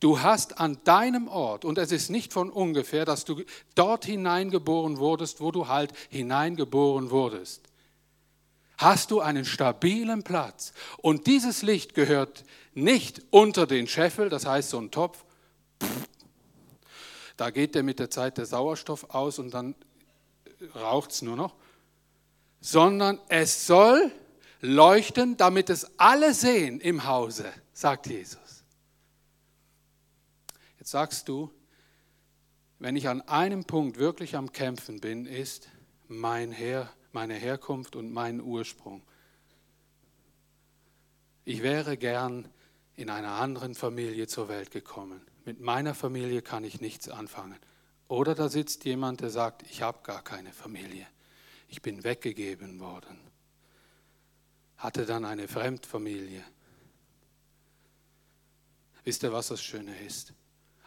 Du 0.01 0.21
hast 0.21 0.61
an 0.61 0.79
deinem 0.85 1.27
Ort, 1.27 1.65
und 1.65 1.79
es 1.79 1.91
ist 1.91 2.11
nicht 2.11 2.33
von 2.33 2.51
ungefähr, 2.51 3.05
dass 3.05 3.25
du 3.25 3.43
dort 3.75 4.05
hineingeboren 4.05 4.99
wurdest, 4.99 5.41
wo 5.41 5.51
du 5.51 5.69
halt 5.69 5.93
hineingeboren 6.11 7.11
wurdest, 7.11 7.63
hast 8.77 9.11
du 9.11 9.21
einen 9.21 9.47
stabilen 9.47 10.23
Platz. 10.23 10.75
Und 10.99 11.27
dieses 11.27 11.63
Licht 11.63 11.95
gehört 11.95 12.45
nicht 12.75 13.23
unter 13.31 13.67
den 13.67 13.87
Scheffel, 13.87 14.29
das 14.29 14.45
heißt 14.45 14.71
so 14.71 14.79
ein 14.79 14.91
Topf, 14.91 15.25
da 17.39 17.51
geht 17.51 17.75
der 17.75 17.83
mit 17.83 17.99
der 17.99 18.11
Zeit 18.11 18.39
der 18.39 18.47
Sauerstoff 18.47 19.15
aus 19.15 19.39
und 19.39 19.53
dann 19.53 19.75
raucht 20.75 21.11
es 21.11 21.23
nur 21.23 21.37
noch, 21.37 21.55
sondern 22.61 23.19
es 23.29 23.67
soll 23.67 24.11
leuchten, 24.61 25.37
damit 25.37 25.71
es 25.71 25.99
alle 25.99 26.35
sehen 26.35 26.81
im 26.81 27.05
Hause, 27.07 27.53
sagt 27.73 28.07
Jesus. 28.07 28.65
Jetzt 30.79 30.91
sagst 30.91 31.29
du, 31.29 31.51
wenn 32.79 32.97
ich 32.97 33.09
an 33.09 33.23
einem 33.23 33.65
Punkt 33.65 33.99
wirklich 33.99 34.37
am 34.37 34.53
Kämpfen 34.53 35.01
bin, 35.01 35.27
ist 35.27 35.69
mein 36.09 36.53
Her, 36.53 36.91
meine 37.13 37.35
Herkunft 37.35 37.97
und 37.97 38.13
mein 38.13 38.41
Ursprung. 38.41 39.03
Ich 41.45 41.63
wäre 41.63 41.97
gern 41.97 42.49
in 42.95 43.11
einer 43.11 43.33
anderen 43.33 43.75
Familie 43.75 44.27
zur 44.27 44.49
Welt 44.49 44.71
gekommen. 44.71 45.21
Mit 45.45 45.61
meiner 45.61 45.95
Familie 45.95 46.43
kann 46.43 46.65
ich 46.65 46.81
nichts 46.81 47.09
anfangen. 47.09 47.59
Oder 48.09 48.35
da 48.35 48.49
sitzt 48.49 48.85
jemand, 48.85 49.21
der 49.21 49.31
sagt, 49.31 49.63
ich 49.63 49.83
habe 49.83 49.99
gar 50.03 50.23
keine 50.23 50.53
Familie. 50.53 51.07
Ich 51.69 51.83
bin 51.83 52.05
weggegeben 52.05 52.81
worden 52.81 53.26
hatte 54.79 55.07
dann 55.07 55.25
eine 55.25 55.49
Fremdfamilie. 55.49 56.45
Wisst 59.05 59.23
ihr, 59.23 59.33
was 59.33 59.49
das 59.49 59.63
Schöne 59.63 59.97
ist? 60.05 60.33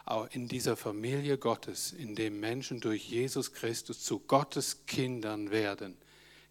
Auch 0.04 0.28
in 0.32 0.48
dieser 0.48 0.76
Familie 0.76 1.38
Gottes, 1.38 1.92
in 1.92 2.14
dem 2.14 2.40
Menschen 2.40 2.80
durch 2.80 3.08
Jesus 3.08 3.52
Christus 3.52 4.02
zu 4.02 4.18
Gottes 4.20 4.86
Kindern 4.86 5.50
werden, 5.50 5.96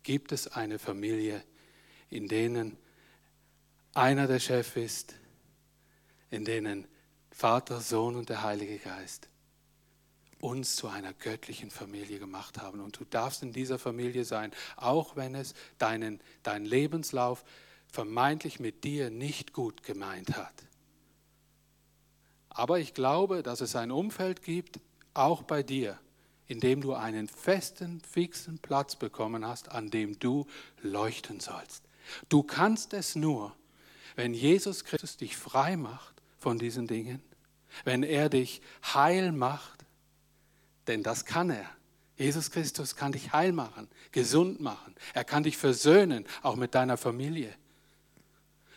gibt 0.04 0.32
es 0.32 0.48
eine 0.48 0.80
Familie, 0.80 1.44
in 2.10 2.28
denen 2.28 2.78
einer 3.94 4.28
der 4.28 4.40
Chef 4.40 4.78
ist, 4.78 5.16
in 6.32 6.46
denen 6.46 6.88
Vater, 7.32 7.82
Sohn 7.82 8.16
und 8.16 8.30
der 8.30 8.44
Heilige 8.44 8.78
Geist 8.80 9.30
uns 10.40 10.76
zu 10.76 10.88
einer 10.88 11.14
göttlichen 11.14 11.70
Familie 11.70 12.20
gemacht 12.20 12.62
haben. 12.62 12.80
Und 12.80 13.00
du 13.00 13.06
darfst 13.06 13.44
in 13.44 13.52
dieser 13.52 13.80
Familie 13.80 14.26
sein, 14.26 14.52
auch 14.78 15.16
wenn 15.16 15.36
es 15.36 15.54
deinen, 15.78 16.20
deinen 16.44 16.66
Lebenslauf 16.66 17.44
vermeintlich 17.88 18.60
mit 18.60 18.84
dir 18.84 19.10
nicht 19.10 19.54
gut 19.54 19.84
gemeint 19.84 20.36
hat. 20.38 20.54
Aber 22.50 22.80
ich 22.80 22.94
glaube, 22.94 23.44
dass 23.44 23.62
es 23.62 23.76
ein 23.76 23.92
Umfeld 23.92 24.42
gibt, 24.44 24.80
auch 25.14 25.44
bei 25.44 25.64
dir, 25.64 26.00
in 26.48 26.60
dem 26.60 26.82
du 26.82 26.94
einen 26.94 27.28
festen, 27.28 28.02
fixen 28.02 28.60
Platz 28.60 28.96
bekommen 28.96 29.46
hast, 29.46 29.70
an 29.70 29.90
dem 29.90 30.20
du 30.20 30.48
leuchten 30.82 31.40
sollst. 31.40 31.84
Du 32.28 32.44
kannst 32.44 32.94
es 32.94 33.16
nur, 33.16 33.56
wenn 34.16 34.34
Jesus 34.34 34.84
Christus 34.84 35.18
dich 35.18 35.38
frei 35.38 35.78
macht 35.78 36.22
von 36.38 36.58
diesen 36.58 36.88
Dingen, 36.88 37.22
wenn 37.84 38.04
er 38.04 38.30
dich 38.30 38.62
heil 38.94 39.32
macht 39.32 39.86
denn 40.90 41.04
das 41.04 41.24
kann 41.24 41.52
er. 41.52 41.70
Jesus 42.18 42.52
Christus 42.52 42.98
kann 42.98 43.14
dich 43.14 43.32
heil 43.32 43.54
machen, 43.54 43.88
gesund 44.12 44.60
machen. 44.60 44.96
Er 45.14 45.24
kann 45.24 45.44
dich 45.44 45.56
versöhnen, 45.56 46.26
auch 46.42 46.58
mit 46.58 46.76
deiner 46.76 46.98
Familie. 46.98 47.54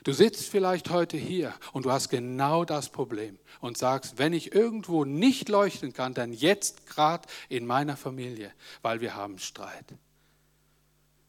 Du 0.05 0.13
sitzt 0.13 0.49
vielleicht 0.49 0.91
heute 0.91 1.17
hier 1.17 1.55
und 1.73 1.85
du 1.85 1.91
hast 1.91 2.09
genau 2.09 2.65
das 2.65 2.89
Problem 2.89 3.39
und 3.61 3.79
sagst, 3.79 4.19
wenn 4.19 4.33
ich 4.33 4.55
irgendwo 4.55 5.05
nicht 5.05 5.49
leuchten 5.49 5.93
kann, 5.93 6.13
dann 6.13 6.33
jetzt 6.33 6.87
gerade 6.87 7.29
in 7.49 7.67
meiner 7.67 7.97
Familie, 7.97 8.53
weil 8.83 9.01
wir 9.01 9.15
haben 9.15 9.39
Streit. 9.39 9.87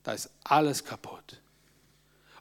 Da 0.04 0.14
ist 0.14 0.30
alles 0.44 0.84
kaputt. 0.84 1.42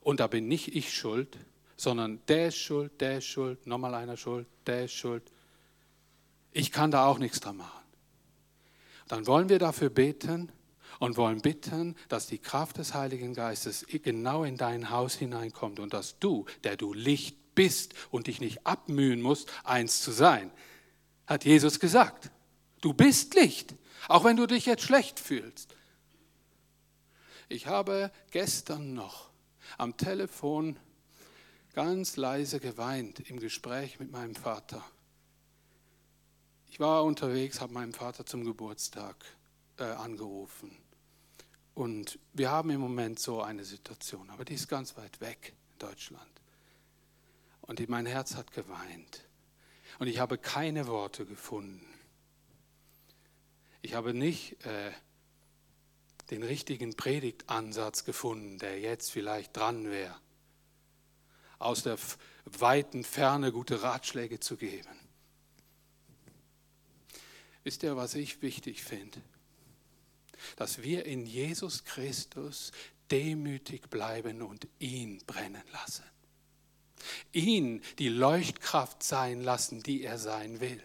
Und 0.00 0.20
da 0.20 0.26
bin 0.26 0.48
nicht 0.48 0.74
ich 0.74 0.92
schuld, 0.92 1.38
sondern 1.76 2.20
der 2.28 2.48
ist 2.48 2.56
schuld, 2.56 3.00
der 3.00 3.18
ist 3.18 3.26
schuld, 3.26 3.66
nochmal 3.66 3.94
einer 3.94 4.16
schuld, 4.16 4.46
der 4.66 4.86
ist 4.86 4.94
schuld. 4.94 5.22
Ich 6.50 6.72
kann 6.72 6.90
da 6.90 7.06
auch 7.06 7.18
nichts 7.18 7.40
dran 7.40 7.58
machen. 7.58 7.81
Dann 9.12 9.26
wollen 9.26 9.50
wir 9.50 9.58
dafür 9.58 9.90
beten, 9.90 10.50
und 10.98 11.18
wollen 11.18 11.42
bitten, 11.42 11.96
dass 12.08 12.28
die 12.28 12.38
Kraft 12.38 12.78
des 12.78 12.94
Heiligen 12.94 13.34
Geistes 13.34 13.84
genau 13.88 14.44
in 14.44 14.56
dein 14.56 14.88
Haus 14.88 15.14
hineinkommt 15.14 15.80
und 15.80 15.92
dass 15.92 16.18
du, 16.18 16.46
der 16.64 16.76
du 16.76 16.94
Licht 16.94 17.36
bist 17.54 17.94
und 18.10 18.26
dich 18.26 18.40
nicht 18.40 18.66
abmühen 18.66 19.20
musst, 19.20 19.50
eins 19.64 20.00
zu 20.00 20.12
sein, 20.12 20.50
hat 21.26 21.44
Jesus 21.44 21.78
gesagt. 21.78 22.30
Du 22.80 22.94
bist 22.94 23.34
Licht, 23.34 23.74
auch 24.08 24.24
wenn 24.24 24.36
du 24.36 24.46
dich 24.46 24.64
jetzt 24.64 24.84
schlecht 24.84 25.20
fühlst. 25.20 25.74
Ich 27.50 27.66
habe 27.66 28.10
gestern 28.30 28.94
noch 28.94 29.28
am 29.76 29.96
Telefon 29.98 30.78
ganz 31.74 32.16
leise 32.16 32.60
geweint 32.60 33.28
im 33.28 33.40
Gespräch 33.40 33.98
mit 34.00 34.10
meinem 34.10 34.36
Vater. 34.36 34.82
Ich 36.72 36.80
war 36.80 37.04
unterwegs, 37.04 37.60
habe 37.60 37.74
meinen 37.74 37.92
Vater 37.92 38.24
zum 38.24 38.46
Geburtstag 38.46 39.14
äh, 39.76 39.82
angerufen. 39.82 40.74
Und 41.74 42.18
wir 42.32 42.50
haben 42.50 42.70
im 42.70 42.80
Moment 42.80 43.18
so 43.18 43.42
eine 43.42 43.66
Situation, 43.66 44.30
aber 44.30 44.46
die 44.46 44.54
ist 44.54 44.68
ganz 44.68 44.96
weit 44.96 45.20
weg 45.20 45.52
in 45.72 45.78
Deutschland. 45.80 46.30
Und 47.60 47.86
mein 47.90 48.06
Herz 48.06 48.36
hat 48.36 48.52
geweint. 48.52 49.22
Und 49.98 50.06
ich 50.06 50.18
habe 50.18 50.38
keine 50.38 50.86
Worte 50.86 51.26
gefunden. 51.26 51.86
Ich 53.82 53.92
habe 53.92 54.14
nicht 54.14 54.64
äh, 54.64 54.92
den 56.30 56.42
richtigen 56.42 56.96
Predigtansatz 56.96 58.06
gefunden, 58.06 58.56
der 58.56 58.80
jetzt 58.80 59.10
vielleicht 59.10 59.54
dran 59.54 59.90
wäre, 59.90 60.16
aus 61.58 61.82
der 61.82 61.98
weiten 62.46 63.04
Ferne 63.04 63.52
gute 63.52 63.82
Ratschläge 63.82 64.40
zu 64.40 64.56
geben. 64.56 65.01
Wisst 67.64 67.82
ihr, 67.82 67.96
was 67.96 68.14
ich 68.14 68.42
wichtig 68.42 68.82
finde? 68.82 69.20
dass 70.56 70.82
wir 70.82 71.06
in 71.06 71.26
Jesus 71.26 71.84
Christus 71.84 72.72
demütig 73.10 73.90
bleiben 73.90 74.42
und 74.42 74.66
ihn 74.78 75.18
brennen 75.26 75.62
lassen. 75.72 76.04
Ihn 77.32 77.82
die 77.98 78.08
Leuchtkraft 78.08 79.02
sein 79.02 79.42
lassen, 79.42 79.82
die 79.82 80.02
er 80.02 80.18
sein 80.18 80.60
will. 80.60 80.82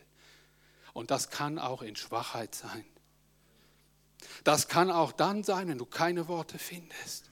Und 0.93 1.11
das 1.11 1.29
kann 1.29 1.59
auch 1.59 1.81
in 1.81 1.95
Schwachheit 1.95 2.55
sein. 2.55 2.85
Das 4.43 4.67
kann 4.67 4.89
auch 4.89 5.11
dann 5.11 5.43
sein, 5.43 5.67
wenn 5.67 5.77
du 5.77 5.85
keine 5.85 6.27
Worte 6.27 6.57
findest, 6.57 7.25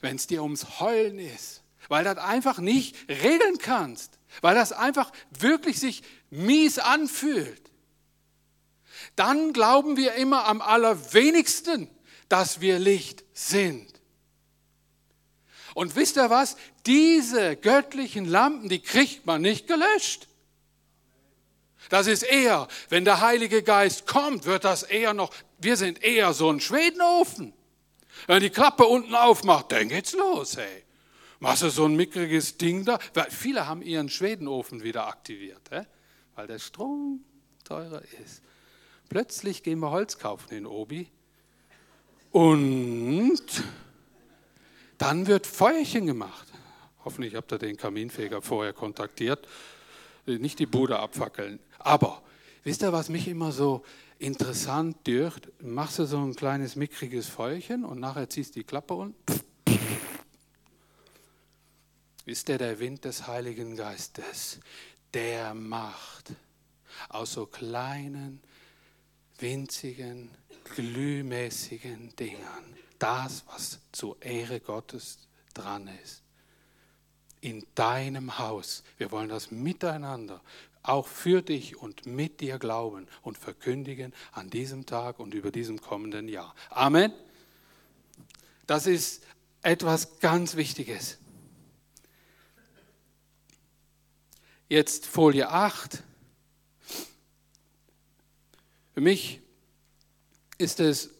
wenn 0.00 0.16
es 0.16 0.26
dir 0.26 0.42
ums 0.42 0.80
Heulen 0.80 1.18
ist, 1.18 1.62
weil 1.88 2.04
du 2.04 2.14
das 2.14 2.24
einfach 2.24 2.58
nicht 2.58 2.96
regeln 3.08 3.58
kannst, 3.58 4.18
weil 4.40 4.56
das 4.56 4.72
einfach 4.72 5.12
wirklich 5.30 5.78
sich 5.78 6.02
mies 6.30 6.78
anfühlt 6.78 7.61
dann 9.16 9.52
glauben 9.52 9.96
wir 9.96 10.14
immer 10.14 10.46
am 10.46 10.60
allerwenigsten, 10.60 11.88
dass 12.28 12.60
wir 12.60 12.78
Licht 12.78 13.24
sind. 13.32 13.92
Und 15.74 15.96
wisst 15.96 16.16
ihr 16.16 16.30
was? 16.30 16.56
Diese 16.86 17.56
göttlichen 17.56 18.26
Lampen, 18.26 18.68
die 18.68 18.80
kriegt 18.80 19.26
man 19.26 19.42
nicht 19.42 19.66
gelöscht. 19.66 20.28
Das 21.88 22.06
ist 22.06 22.22
eher, 22.22 22.68
wenn 22.88 23.04
der 23.04 23.20
Heilige 23.20 23.62
Geist 23.62 24.06
kommt, 24.06 24.46
wird 24.46 24.64
das 24.64 24.82
eher 24.82 25.14
noch, 25.14 25.30
wir 25.58 25.76
sind 25.76 26.02
eher 26.02 26.32
so 26.32 26.50
ein 26.50 26.60
Schwedenofen. 26.60 27.52
Wenn 28.26 28.40
die 28.40 28.50
Klappe 28.50 28.84
unten 28.84 29.14
aufmacht, 29.14 29.72
dann 29.72 29.88
geht's 29.88 30.12
los, 30.12 30.56
hey. 30.56 30.84
Machst 31.38 31.64
du 31.64 31.70
so 31.70 31.86
ein 31.86 31.96
mickriges 31.96 32.56
Ding 32.56 32.84
da? 32.84 33.00
Weil 33.14 33.28
viele 33.30 33.66
haben 33.66 33.82
ihren 33.82 34.08
Schwedenofen 34.08 34.84
wieder 34.84 35.08
aktiviert, 35.08 35.68
weil 36.36 36.46
der 36.46 36.60
Strom 36.60 37.24
teurer 37.64 38.02
ist. 38.24 38.42
Plötzlich 39.12 39.62
gehen 39.62 39.78
wir 39.80 39.90
Holz 39.90 40.18
kaufen 40.18 40.54
in 40.54 40.64
Obi 40.64 41.06
und 42.30 43.42
dann 44.96 45.26
wird 45.26 45.46
Feuerchen 45.46 46.06
gemacht. 46.06 46.48
Hoffentlich 47.04 47.34
habt 47.34 47.52
ihr 47.52 47.58
den 47.58 47.76
Kaminfeger 47.76 48.40
vorher 48.40 48.72
kontaktiert. 48.72 49.46
Nicht 50.24 50.60
die 50.60 50.64
Bude 50.64 50.98
abfackeln. 50.98 51.58
Aber 51.78 52.22
wisst 52.64 52.80
ihr, 52.80 52.94
was 52.94 53.10
mich 53.10 53.28
immer 53.28 53.52
so 53.52 53.84
interessant 54.18 55.06
dürft? 55.06 55.50
Machst 55.60 55.98
du 55.98 56.06
so 56.06 56.16
ein 56.16 56.34
kleines 56.34 56.74
mickriges 56.74 57.28
Feuerchen 57.28 57.84
und 57.84 58.00
nachher 58.00 58.30
ziehst 58.30 58.56
die 58.56 58.64
Klappe 58.64 58.94
und 58.94 59.14
Wisst 62.24 62.48
ihr, 62.48 62.56
der 62.56 62.80
Wind 62.80 63.04
des 63.04 63.26
Heiligen 63.26 63.76
Geistes, 63.76 64.58
der 65.12 65.52
macht 65.52 66.32
aus 67.10 67.34
so 67.34 67.44
kleinen 67.44 68.40
winzigen, 69.42 70.30
glühmäßigen 70.74 72.14
Dingern. 72.16 72.64
Das, 72.98 73.44
was 73.48 73.80
zur 73.90 74.22
Ehre 74.22 74.60
Gottes 74.60 75.18
dran 75.52 75.90
ist. 76.02 76.22
In 77.40 77.66
deinem 77.74 78.38
Haus. 78.38 78.84
Wir 78.96 79.10
wollen 79.10 79.28
das 79.28 79.50
miteinander, 79.50 80.40
auch 80.84 81.08
für 81.08 81.42
dich 81.42 81.76
und 81.76 82.06
mit 82.06 82.40
dir 82.40 82.58
glauben 82.58 83.08
und 83.22 83.36
verkündigen 83.36 84.14
an 84.30 84.48
diesem 84.48 84.86
Tag 84.86 85.18
und 85.18 85.34
über 85.34 85.50
diesem 85.50 85.80
kommenden 85.80 86.28
Jahr. 86.28 86.54
Amen. 86.70 87.12
Das 88.66 88.86
ist 88.86 89.24
etwas 89.62 90.20
ganz 90.20 90.56
Wichtiges. 90.56 91.18
Jetzt 94.68 95.06
Folie 95.06 95.50
8. 95.50 96.02
Für 98.94 99.00
mich 99.00 99.40
ist 100.58 100.80
es 100.80 101.10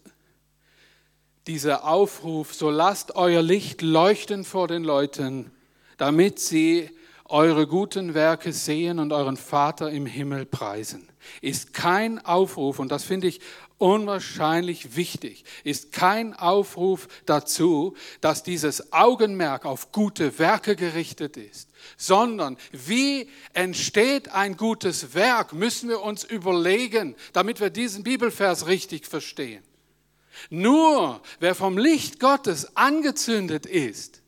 dieser 1.47 1.85
Aufruf, 1.85 2.55
so 2.55 2.71
lasst 2.71 3.17
euer 3.17 3.43
Licht 3.43 3.83
leuchten 3.83 4.45
vor 4.45 4.69
den 4.69 4.85
Leuten, 4.85 5.51
damit 5.97 6.39
sie 6.39 6.91
eure 7.25 7.67
guten 7.67 8.13
Werke 8.13 8.53
sehen 8.53 8.99
und 8.99 9.13
euren 9.13 9.39
Vater 9.39 9.91
im 9.91 10.05
Himmel 10.05 10.45
preisen. 10.45 11.09
Ist 11.41 11.73
kein 11.73 12.25
Aufruf, 12.25 12.79
und 12.79 12.93
das 12.93 13.05
finde 13.05 13.29
ich 13.29 13.41
unwahrscheinlich 13.83 14.95
wichtig, 14.95 15.45
ist 15.65 15.91
kein 15.91 16.35
Aufruf 16.35 17.09
dazu, 17.27 17.97
dass 18.21 18.45
dieses 18.45 18.93
Augenmerk 18.93 19.65
auf 19.67 19.91
gute 19.91 20.39
Werke 20.39 20.77
gerichtet 20.77 21.37
ist, 21.37 21.69
sondern 21.97 22.57
wie 22.71 23.29
entsteht 23.55 24.31
ein 24.31 24.57
gutes 24.57 25.15
Werk, 25.15 25.53
müssen 25.53 25.89
wir 25.89 26.01
uns 26.01 26.23
überlegen, 26.23 27.17
damit 27.33 27.59
wir 27.59 27.71
diesen 27.71 28.05
Bibelvers 28.05 28.69
richtig 28.69 29.05
verstehen. 29.05 29.65
Nur 30.49 31.21
wer 31.41 31.57
vom 31.57 31.77
Licht 31.77 32.21
Gottes 32.21 32.77
angezündet 32.77 33.67
ist, 33.67 34.23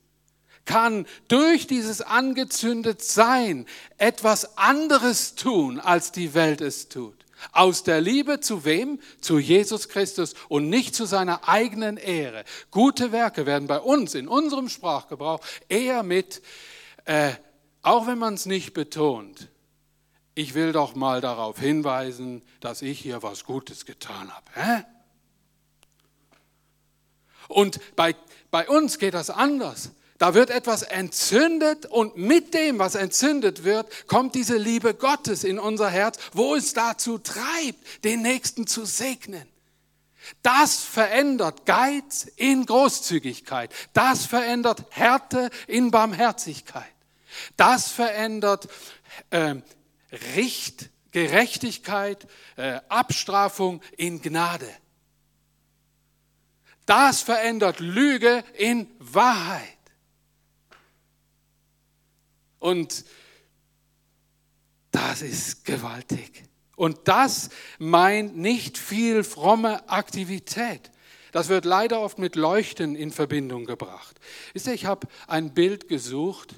kann 0.64 1.07
durch 1.29 1.69
dieses 1.69 2.01
angezündet 2.01 3.03
Sein 3.05 3.67
etwas 3.99 4.59
anderes 4.59 5.37
tun, 5.37 5.79
als 5.79 6.11
die 6.11 6.35
Welt 6.35 6.61
es 6.61 6.88
tut. 6.88 7.24
Aus 7.53 7.83
der 7.83 8.01
Liebe 8.01 8.40
zu 8.40 8.64
wem? 8.64 9.01
Zu 9.20 9.38
Jesus 9.38 9.88
Christus 9.88 10.35
und 10.49 10.68
nicht 10.68 10.94
zu 10.94 11.05
seiner 11.05 11.49
eigenen 11.49 11.97
Ehre. 11.97 12.44
Gute 12.70 13.12
Werke 13.12 13.47
werden 13.47 13.68
bei 13.68 13.81
uns 13.81 14.14
in 14.14 14.29
unserem 14.29 14.68
Sprachgebrauch 14.68 15.40
eher 15.68 16.03
mit, 16.03 16.42
äh, 17.05 17.33
auch 17.83 18.07
wenn 18.07 18.18
man 18.18 18.35
es 18.35 18.47
nicht 18.47 18.73
betont, 18.73 19.49
ich 20.35 20.55
will 20.55 20.73
doch 20.73 20.94
mal 20.94 21.20
darauf 21.20 21.61
hinweisen, 21.61 22.42
dass 22.61 22.83
ich 22.83 22.99
hier 22.99 23.23
was 23.23 23.44
Gutes 23.44 23.87
getan 23.87 24.33
habe. 24.35 24.85
Und 27.49 27.79
bei, 27.94 28.16
bei 28.51 28.68
uns 28.68 28.99
geht 28.99 29.14
das 29.14 29.31
anders. 29.31 29.92
Da 30.25 30.33
wird 30.33 30.49
etwas 30.49 30.81
entzündet 30.81 31.85
und 31.85 32.17
mit 32.17 32.55
dem, 32.55 32.79
was 32.79 32.95
entzündet 32.95 33.63
wird, 33.63 34.07
kommt 34.07 34.35
diese 34.35 34.57
Liebe 34.57 34.95
Gottes 34.95 35.45
in 35.45 35.59
unser 35.59 35.91
Herz, 35.91 36.17
wo 36.33 36.55
es 36.55 36.73
dazu 36.73 37.19
treibt, 37.19 38.03
den 38.05 38.23
Nächsten 38.23 38.67
zu 38.67 38.87
segnen. 38.87 39.47
Das 40.41 40.77
verändert 40.83 41.67
Geiz 41.67 42.27
in 42.37 42.65
Großzügigkeit. 42.65 43.71
Das 43.93 44.25
verändert 44.25 44.87
Härte 44.89 45.51
in 45.67 45.91
Barmherzigkeit. 45.91 46.95
Das 47.59 47.89
verändert 47.89 48.69
äh, 49.29 49.57
Richt, 50.35 50.89
Gerechtigkeit, 51.11 52.27
äh, 52.57 52.81
Abstrafung 52.89 53.83
in 53.99 54.23
Gnade. 54.23 54.71
Das 56.87 57.21
verändert 57.21 57.79
Lüge 57.79 58.43
in 58.57 58.91
Wahrheit. 59.01 59.69
Und 62.64 63.05
das 64.90 65.20
ist 65.20 65.66
gewaltig. 65.66 66.44
Und 66.77 66.96
das 67.05 67.50
meint 67.79 68.38
nicht 68.38 68.79
viel 68.79 69.22
fromme 69.22 69.87
Aktivität. 69.90 70.90
Das 71.31 71.50
wird 71.50 71.66
leider 71.66 72.00
oft 72.00 72.18
mit 72.18 72.37
Leuchten 72.37 72.96
in 72.96 73.11
Verbindung 73.11 73.66
gebracht. 73.66 74.18
Wisst 74.55 74.66
ihr, 74.66 74.72
ich 74.72 74.87
habe 74.87 75.07
ein 75.27 75.53
Bild 75.53 75.88
gesucht. 75.88 76.55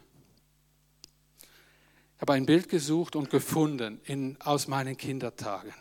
Ich 1.41 2.21
habe 2.21 2.35
ein 2.35 2.47
Bild 2.47 2.69
gesucht 2.69 3.17
und 3.17 3.29
gefunden 3.29 4.01
in, 4.05 4.41
aus 4.41 4.69
meinen 4.69 4.97
Kindertagen. 4.97 5.75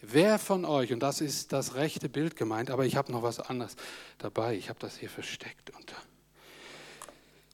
Wer 0.00 0.40
von 0.40 0.64
euch, 0.64 0.92
und 0.92 0.98
das 0.98 1.20
ist 1.20 1.52
das 1.52 1.76
rechte 1.76 2.08
Bild 2.08 2.34
gemeint, 2.34 2.72
aber 2.72 2.86
ich 2.86 2.96
habe 2.96 3.12
noch 3.12 3.22
was 3.22 3.38
anderes 3.38 3.76
dabei. 4.18 4.56
Ich 4.56 4.68
habe 4.68 4.80
das 4.80 4.96
hier 4.96 5.10
versteckt 5.10 5.70
unter. 5.70 5.94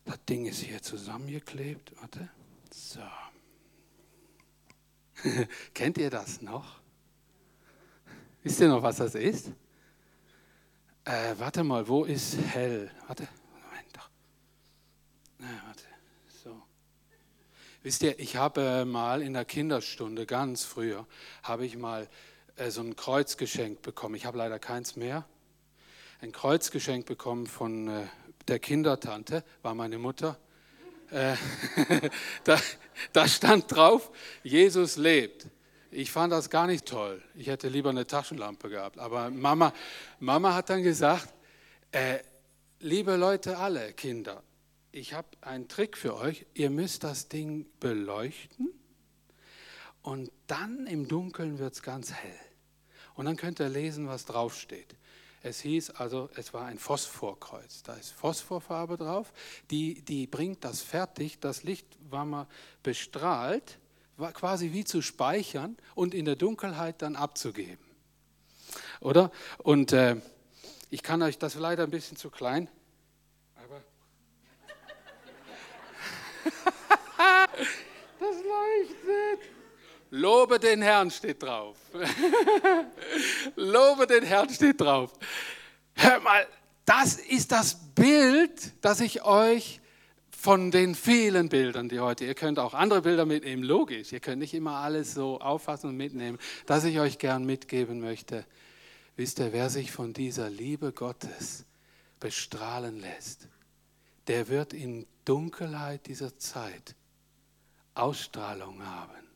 Das 0.08 0.24
Ding 0.24 0.46
ist 0.46 0.60
hier 0.60 0.80
zusammengeklebt. 0.80 1.92
Warte. 2.00 2.30
So. 2.72 3.00
Kennt 5.74 5.98
ihr 5.98 6.08
das 6.08 6.40
noch? 6.40 6.80
Wisst 8.42 8.58
ihr 8.60 8.68
noch, 8.68 8.82
was 8.82 8.96
das 8.96 9.14
ist? 9.14 9.48
Äh, 11.04 11.34
warte 11.36 11.62
mal, 11.62 11.86
wo 11.88 12.04
ist 12.04 12.38
hell? 12.38 12.90
Warte, 13.06 13.28
Moment 13.52 13.96
doch. 13.96 14.08
Äh, 15.40 15.66
warte, 15.66 15.84
so. 16.42 16.62
Wisst 17.82 18.02
ihr, 18.02 18.18
ich 18.18 18.36
habe 18.36 18.86
mal 18.86 19.20
in 19.20 19.34
der 19.34 19.44
Kinderstunde, 19.44 20.24
ganz 20.24 20.64
früher, 20.64 21.06
habe 21.42 21.66
ich 21.66 21.76
mal 21.76 22.08
äh, 22.56 22.70
so 22.70 22.80
ein 22.80 22.96
Kreuz 22.96 23.36
geschenkt 23.36 23.82
bekommen. 23.82 24.14
Ich 24.14 24.24
habe 24.24 24.38
leider 24.38 24.58
keins 24.58 24.96
mehr. 24.96 25.28
Ein 26.22 26.32
Kreuz 26.32 26.70
geschenkt 26.70 27.06
bekommen 27.06 27.46
von 27.46 27.88
äh, 27.88 28.06
der 28.48 28.58
Kindertante, 28.58 29.44
war 29.62 29.74
meine 29.74 29.98
Mutter. 29.98 30.38
Äh, 31.10 31.36
da, 32.44 32.58
da 33.12 33.28
stand 33.28 33.74
drauf, 33.74 34.10
Jesus 34.42 34.96
lebt. 34.96 35.46
Ich 35.90 36.10
fand 36.10 36.32
das 36.32 36.50
gar 36.50 36.66
nicht 36.66 36.86
toll. 36.86 37.22
Ich 37.34 37.46
hätte 37.46 37.68
lieber 37.68 37.90
eine 37.90 38.06
Taschenlampe 38.06 38.68
gehabt. 38.68 38.98
Aber 38.98 39.30
Mama, 39.30 39.72
Mama 40.20 40.54
hat 40.54 40.68
dann 40.68 40.82
gesagt, 40.82 41.32
äh, 41.92 42.18
liebe 42.80 43.16
Leute, 43.16 43.56
alle 43.58 43.92
Kinder, 43.94 44.42
ich 44.92 45.14
habe 45.14 45.28
einen 45.40 45.68
Trick 45.68 45.96
für 45.96 46.16
euch. 46.16 46.46
Ihr 46.54 46.70
müsst 46.70 47.04
das 47.04 47.28
Ding 47.28 47.66
beleuchten 47.80 48.68
und 50.02 50.30
dann 50.46 50.86
im 50.86 51.08
Dunkeln 51.08 51.58
wird 51.58 51.74
es 51.74 51.82
ganz 51.82 52.12
hell. 52.12 52.38
Und 53.14 53.26
dann 53.26 53.36
könnt 53.36 53.60
ihr 53.60 53.68
lesen, 53.68 54.08
was 54.08 54.24
draufsteht. 54.26 54.96
Es 55.42 55.60
hieß 55.60 55.90
also, 55.90 56.28
es 56.34 56.52
war 56.52 56.66
ein 56.66 56.78
Phosphorkreuz. 56.78 57.82
Da 57.84 57.94
ist 57.94 58.10
Phosphorfarbe 58.12 58.96
drauf. 58.96 59.32
Die, 59.70 60.02
die 60.02 60.26
bringt 60.26 60.64
das 60.64 60.82
fertig. 60.82 61.38
Das 61.38 61.62
Licht 61.62 61.86
war 62.10 62.24
mal 62.24 62.48
bestrahlt, 62.82 63.78
war 64.16 64.32
quasi 64.32 64.72
wie 64.72 64.84
zu 64.84 65.00
speichern 65.00 65.76
und 65.94 66.12
in 66.14 66.24
der 66.24 66.34
Dunkelheit 66.34 67.02
dann 67.02 67.14
abzugeben. 67.14 67.84
Oder? 69.00 69.30
Und 69.58 69.92
äh, 69.92 70.16
ich 70.90 71.02
kann 71.02 71.22
euch 71.22 71.38
das 71.38 71.54
leider 71.54 71.84
ein 71.84 71.90
bisschen 71.90 72.16
zu 72.16 72.30
klein. 72.30 72.68
Aber 73.54 73.82
das 78.18 78.36
leuchtet. 78.36 79.57
Lobe 80.10 80.58
den 80.58 80.82
Herrn 80.82 81.10
steht 81.10 81.42
drauf. 81.42 81.76
Lobe 83.56 84.06
den 84.06 84.24
Herrn 84.24 84.48
steht 84.48 84.80
drauf. 84.80 85.12
Hör 85.94 86.20
mal, 86.20 86.46
das 86.84 87.16
ist 87.16 87.52
das 87.52 87.74
Bild, 87.94 88.72
das 88.80 89.00
ich 89.00 89.22
euch 89.24 89.80
von 90.30 90.70
den 90.70 90.94
vielen 90.94 91.48
Bildern, 91.48 91.88
die 91.88 91.98
heute, 92.00 92.24
ihr 92.24 92.34
könnt 92.34 92.58
auch 92.58 92.72
andere 92.72 93.02
Bilder 93.02 93.26
mitnehmen, 93.26 93.62
logisch, 93.62 94.12
ihr 94.12 94.20
könnt 94.20 94.38
nicht 94.38 94.54
immer 94.54 94.76
alles 94.76 95.12
so 95.12 95.40
auffassen 95.40 95.90
und 95.90 95.96
mitnehmen, 95.96 96.38
dass 96.64 96.84
ich 96.84 97.00
euch 97.00 97.18
gern 97.18 97.44
mitgeben 97.44 98.00
möchte. 98.00 98.46
Wisst 99.16 99.40
ihr, 99.40 99.52
wer 99.52 99.68
sich 99.68 99.90
von 99.90 100.12
dieser 100.12 100.48
Liebe 100.48 100.92
Gottes 100.92 101.66
bestrahlen 102.20 103.00
lässt, 103.00 103.48
der 104.28 104.48
wird 104.48 104.72
in 104.72 105.06
Dunkelheit 105.24 106.06
dieser 106.06 106.38
Zeit 106.38 106.94
Ausstrahlung 107.94 108.86
haben. 108.86 109.27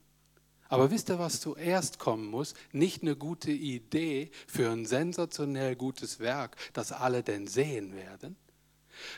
Aber 0.73 0.91
wisst 0.91 1.11
ihr, 1.11 1.19
was 1.19 1.39
zuerst 1.39 1.99
kommen 1.99 2.25
muss? 2.25 2.55
Nicht 2.73 3.03
eine 3.03 3.15
gute 3.15 3.51
Idee 3.51 4.31
für 4.47 4.71
ein 4.71 4.87
sensationell 4.87 5.77
gutes 5.77 6.19
Werk, 6.19 6.57
das 6.73 6.93
alle 6.93 7.23
denn 7.23 7.47
sehen 7.47 7.95
werden, 7.95 8.37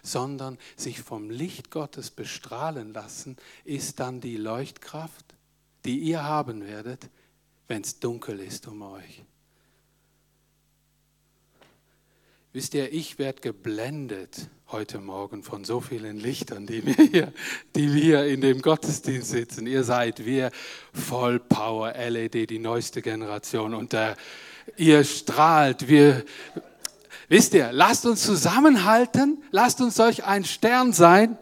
sondern 0.03 0.59
sich 0.77 1.01
vom 1.01 1.31
Licht 1.31 1.71
Gottes 1.71 2.11
bestrahlen 2.11 2.93
lassen, 2.93 3.37
ist 3.62 4.01
dann 4.01 4.21
die 4.21 4.37
Leuchtkraft, 4.37 5.37
die 5.85 6.01
ihr 6.01 6.25
haben 6.25 6.67
werdet, 6.67 7.09
wenn 7.69 7.83
es 7.83 8.01
dunkel 8.01 8.40
ist 8.40 8.67
um 8.67 8.83
euch. 8.83 9.23
Wisst 12.55 12.75
ihr, 12.75 12.93
ich 12.93 13.19
werde 13.19 13.40
geblendet 13.40 14.49
heute 14.71 15.01
Morgen 15.01 15.43
von 15.43 15.64
so 15.64 15.81
vielen 15.81 16.21
Lichtern, 16.21 16.69
die 16.69 16.87
wir, 16.87 16.95
hier, 16.95 17.33
die 17.75 17.93
wir 17.93 18.27
in 18.27 18.43
dem 18.43 18.62
Gottesdienst 18.62 19.29
sitzen. 19.29 19.67
Ihr 19.67 19.83
seid 19.83 20.25
wir 20.25 20.53
voll 20.93 21.40
Power 21.40 21.95
LED, 21.95 22.49
die 22.51 22.61
neueste 22.61 23.03
Generation. 23.03 23.75
Und 23.75 23.93
äh, 23.93 24.14
ihr 24.77 25.03
strahlt. 25.03 25.88
Wir, 25.88 26.25
wisst 27.27 27.55
ihr, 27.55 27.73
lasst 27.73 28.07
uns 28.07 28.23
zusammenhalten. 28.23 29.43
Lasst 29.51 29.81
uns 29.81 29.97
solch 29.97 30.23
ein 30.23 30.45
Stern 30.45 30.93
sein, 30.93 31.37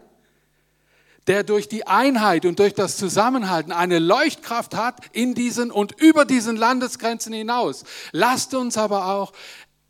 der 1.27 1.43
durch 1.43 1.69
die 1.69 1.87
Einheit 1.87 2.45
und 2.45 2.59
durch 2.59 2.73
das 2.73 2.97
Zusammenhalten 2.97 3.71
eine 3.71 3.99
Leuchtkraft 3.99 4.75
hat 4.75 4.97
in 5.13 5.35
diesen 5.35 5.71
und 5.71 5.93
über 6.01 6.25
diesen 6.25 6.57
Landesgrenzen 6.57 7.33
hinaus. 7.33 7.83
Lasst 8.11 8.53
uns 8.55 8.77
aber 8.77 9.05
auch 9.13 9.31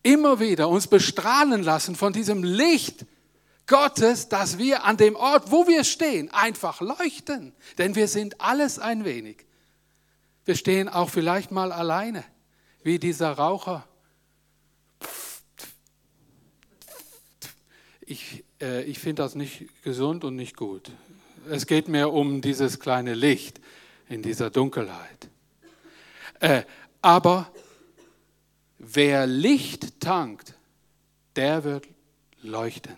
immer 0.04 0.40
wieder 0.40 0.70
uns 0.70 0.88
bestrahlen 0.88 1.64
lassen 1.64 1.96
von 1.96 2.14
diesem 2.14 2.44
Licht 2.44 3.06
Gottes, 3.66 4.28
dass 4.28 4.58
wir 4.58 4.84
an 4.84 4.98
dem 4.98 5.16
Ort, 5.16 5.52
wo 5.52 5.68
wir 5.68 5.86
stehen, 5.86 6.30
einfach 6.32 6.82
leuchten. 6.82 7.54
Denn 7.78 7.96
wir 7.96 8.10
sind 8.10 8.42
alles 8.42 8.78
ein 8.78 9.06
wenig. 9.06 9.46
Wir 10.46 10.56
stehen 10.56 10.90
auch 10.90 11.10
vielleicht 11.10 11.52
mal 11.52 11.72
alleine, 11.72 12.26
wie 12.84 13.00
dieser 13.00 13.32
Raucher. 13.32 13.88
Ich, 18.02 18.44
äh, 18.60 18.84
ich 18.84 19.00
finde 19.00 19.24
das 19.24 19.36
nicht 19.36 19.70
gesund 19.84 20.26
und 20.26 20.36
nicht 20.36 20.58
gut. 20.58 20.92
Es 21.50 21.66
geht 21.66 21.88
mir 21.88 22.12
um 22.12 22.42
dieses 22.42 22.82
kleine 22.82 23.14
Licht 23.14 23.62
in 24.10 24.22
dieser 24.22 24.50
Dunkelheit. 24.50 25.30
Äh, 26.42 26.64
aber 27.02 27.50
Wer 28.86 29.28
Licht 29.28 30.02
tankt, 30.02 30.56
der 31.38 31.64
wird 31.64 31.88
leuchten. 32.42 32.98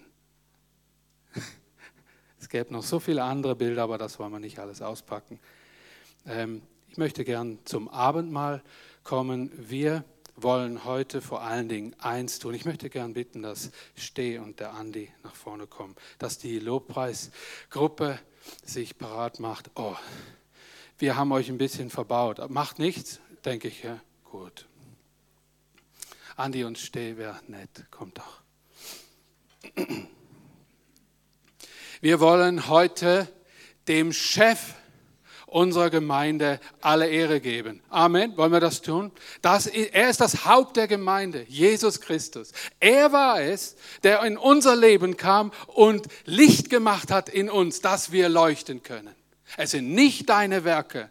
Es 2.40 2.50
gäbe 2.50 2.74
noch 2.74 2.82
so 2.82 3.00
viele 3.00 3.24
andere 3.24 3.56
Bilder, 3.56 3.84
aber 3.84 4.00
das 4.00 4.18
wollen 4.18 4.32
wir 4.32 4.40
nicht 4.40 4.58
alles 4.58 4.82
auspacken. 4.82 5.40
Ähm, 6.26 6.64
ich 6.90 6.98
möchte 6.98 7.24
gern 7.24 7.60
zum 7.66 7.88
Abendmahl 7.88 8.64
kommen. 9.04 9.52
Wir 9.56 10.04
wollen 10.36 10.86
heute 10.86 11.22
vor 11.22 11.44
allen 11.44 11.70
Dingen 11.70 11.96
eins 12.00 12.40
tun. 12.40 12.56
Ich 12.56 12.66
möchte 12.66 12.90
gern 12.90 13.14
bitten, 13.14 13.44
dass 13.44 13.70
Steh 13.96 14.40
und 14.40 14.60
der 14.60 14.74
Andi 14.74 15.12
nach 15.24 15.36
vorne 15.36 15.68
kommen, 15.68 15.96
dass 16.18 16.40
die 16.40 16.58
Lobpreisgruppe 16.58 18.20
sich 18.64 18.98
parat 18.98 19.40
macht. 19.40 19.70
Oh, 19.76 19.96
wir 20.98 21.16
haben 21.16 21.32
euch 21.32 21.50
ein 21.50 21.60
bisschen 21.60 21.92
verbaut. 21.92 22.50
Macht 22.50 22.80
nichts, 22.80 23.20
denke 23.44 23.68
ich. 23.68 23.84
Ja? 23.84 24.02
Gut. 24.24 24.66
Andi 26.36 26.64
und 26.64 26.78
Steh 26.78 27.18
wäre 27.18 27.40
nett. 27.48 27.70
Kommt 27.92 28.18
doch. 28.18 28.42
Wir 32.02 32.20
wollen 32.20 32.68
heute 32.68 33.28
dem 33.88 34.12
Chef 34.12 34.74
unserer 35.48 35.90
Gemeinde 35.90 36.60
alle 36.82 37.08
Ehre 37.08 37.40
geben. 37.40 37.82
Amen. 37.90 38.36
Wollen 38.36 38.52
wir 38.52 38.60
das 38.60 38.82
tun? 38.82 39.12
Das, 39.42 39.68
er 39.68 40.10
ist 40.10 40.20
das 40.20 40.46
Haupt 40.46 40.76
der 40.76 40.88
Gemeinde, 40.88 41.46
Jesus 41.48 42.02
Christus. 42.02 42.52
Er 42.82 43.14
war 43.14 43.42
es, 43.42 43.78
der 44.04 44.22
in 44.24 44.38
unser 44.38 44.76
Leben 44.76 45.16
kam 45.16 45.52
und 45.68 46.08
Licht 46.26 46.70
gemacht 46.70 47.12
hat 47.12 47.30
in 47.30 47.50
uns, 47.50 47.80
dass 47.80 48.12
wir 48.12 48.28
leuchten 48.28 48.84
können. 48.84 49.16
Es 49.56 49.72
sind 49.72 49.94
nicht 49.94 50.28
deine 50.30 50.66
Werke, 50.66 51.10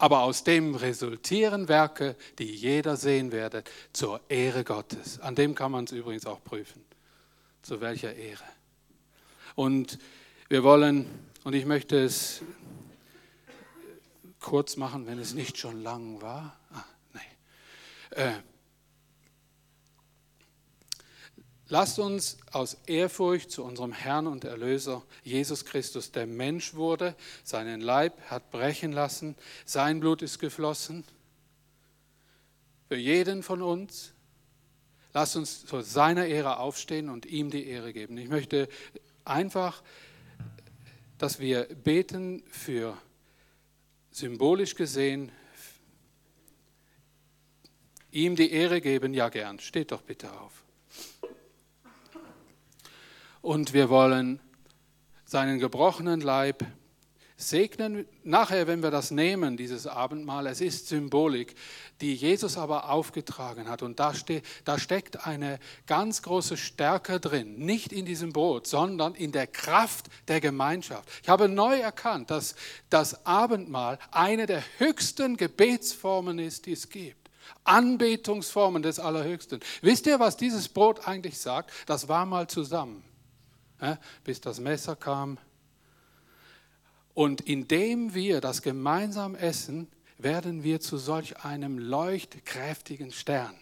aber 0.00 0.22
aus 0.22 0.44
dem 0.44 0.74
resultieren 0.74 1.68
Werke, 1.68 2.16
die 2.38 2.50
jeder 2.50 2.96
sehen 2.96 3.32
werdet, 3.32 3.70
zur 3.92 4.22
Ehre 4.30 4.64
Gottes. 4.64 5.20
An 5.20 5.34
dem 5.34 5.54
kann 5.54 5.70
man 5.70 5.84
es 5.84 5.92
übrigens 5.92 6.24
auch 6.24 6.42
prüfen. 6.42 6.82
Zu 7.60 7.82
welcher 7.82 8.14
Ehre. 8.14 8.44
Und 9.54 9.98
wir 10.48 10.62
wollen, 10.62 11.04
und 11.44 11.54
ich 11.54 11.66
möchte 11.66 12.02
es 12.02 12.40
kurz 14.40 14.76
machen, 14.76 15.06
wenn 15.06 15.18
es 15.18 15.34
nicht 15.34 15.58
schon 15.58 15.82
lang 15.82 16.22
war. 16.22 16.58
Ah, 16.72 16.84
nee. 17.12 18.22
Äh, 18.22 18.32
Lasst 21.70 22.00
uns 22.00 22.36
aus 22.50 22.76
Ehrfurcht 22.86 23.52
zu 23.52 23.62
unserem 23.62 23.92
Herrn 23.92 24.26
und 24.26 24.42
Erlöser 24.42 25.04
Jesus 25.22 25.64
Christus, 25.64 26.10
der 26.10 26.26
Mensch 26.26 26.74
wurde, 26.74 27.14
seinen 27.44 27.80
Leib 27.80 28.20
hat 28.22 28.50
brechen 28.50 28.90
lassen, 28.90 29.36
sein 29.64 30.00
Blut 30.00 30.20
ist 30.20 30.40
geflossen, 30.40 31.04
für 32.88 32.96
jeden 32.96 33.44
von 33.44 33.62
uns. 33.62 34.12
Lasst 35.12 35.36
uns 35.36 35.64
zu 35.64 35.80
seiner 35.80 36.26
Ehre 36.26 36.58
aufstehen 36.58 37.08
und 37.08 37.24
ihm 37.24 37.50
die 37.50 37.68
Ehre 37.68 37.92
geben. 37.92 38.18
Ich 38.18 38.28
möchte 38.28 38.68
einfach, 39.24 39.84
dass 41.18 41.38
wir 41.38 41.66
beten 41.66 42.42
für 42.50 42.98
symbolisch 44.10 44.74
gesehen, 44.74 45.30
ihm 48.10 48.34
die 48.34 48.50
Ehre 48.50 48.80
geben. 48.80 49.14
Ja, 49.14 49.28
gern. 49.28 49.60
Steht 49.60 49.92
doch 49.92 50.02
bitte 50.02 50.32
auf. 50.32 50.59
Und 53.42 53.72
wir 53.72 53.88
wollen 53.88 54.40
seinen 55.24 55.58
gebrochenen 55.58 56.20
Leib 56.20 56.64
segnen. 57.38 58.06
Nachher, 58.22 58.66
wenn 58.66 58.82
wir 58.82 58.90
das 58.90 59.10
nehmen, 59.10 59.56
dieses 59.56 59.86
Abendmahl, 59.86 60.46
es 60.46 60.60
ist 60.60 60.88
Symbolik, 60.88 61.54
die 62.00 62.14
Jesus 62.14 62.58
aber 62.58 62.90
aufgetragen 62.90 63.68
hat. 63.68 63.82
Und 63.82 63.98
da, 63.98 64.12
ste 64.12 64.42
da 64.64 64.78
steckt 64.78 65.26
eine 65.26 65.58
ganz 65.86 66.22
große 66.22 66.56
Stärke 66.56 67.18
drin, 67.18 67.58
nicht 67.58 67.92
in 67.92 68.04
diesem 68.04 68.32
Brot, 68.32 68.66
sondern 68.66 69.14
in 69.14 69.32
der 69.32 69.46
Kraft 69.46 70.06
der 70.28 70.40
Gemeinschaft. 70.40 71.08
Ich 71.22 71.28
habe 71.28 71.48
neu 71.48 71.78
erkannt, 71.78 72.30
dass 72.30 72.54
das 72.90 73.24
Abendmahl 73.24 73.98
eine 74.10 74.46
der 74.46 74.62
höchsten 74.78 75.36
Gebetsformen 75.36 76.38
ist, 76.38 76.66
die 76.66 76.72
es 76.72 76.88
gibt. 76.88 77.30
Anbetungsformen 77.64 78.82
des 78.82 78.98
Allerhöchsten. 78.98 79.60
Wisst 79.82 80.06
ihr, 80.06 80.20
was 80.20 80.36
dieses 80.36 80.68
Brot 80.68 81.06
eigentlich 81.06 81.38
sagt? 81.38 81.70
Das 81.86 82.08
war 82.08 82.26
mal 82.26 82.46
zusammen, 82.48 83.02
bis 84.24 84.40
das 84.40 84.60
Messer 84.60 84.96
kam 84.96 85.38
und 87.14 87.40
indem 87.42 88.14
wir 88.14 88.40
das 88.40 88.62
gemeinsam 88.62 89.34
essen, 89.34 89.88
werden 90.18 90.62
wir 90.62 90.80
zu 90.80 90.96
solch 90.98 91.44
einem 91.44 91.78
leuchtkräftigen 91.78 93.12
Stern. 93.12 93.54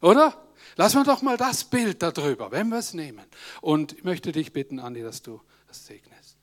Oder? 0.00 0.34
Lass 0.76 0.94
wir 0.94 1.04
doch 1.04 1.22
mal 1.22 1.36
das 1.36 1.64
Bild 1.64 2.02
darüber, 2.02 2.50
wenn 2.50 2.68
wir 2.68 2.78
es 2.78 2.94
nehmen. 2.94 3.24
Und 3.60 3.94
ich 3.94 4.04
möchte 4.04 4.32
dich 4.32 4.52
bitten, 4.52 4.78
Andi, 4.78 5.02
dass 5.02 5.22
du 5.22 5.40
das 5.68 5.86
segnest. 5.86 6.36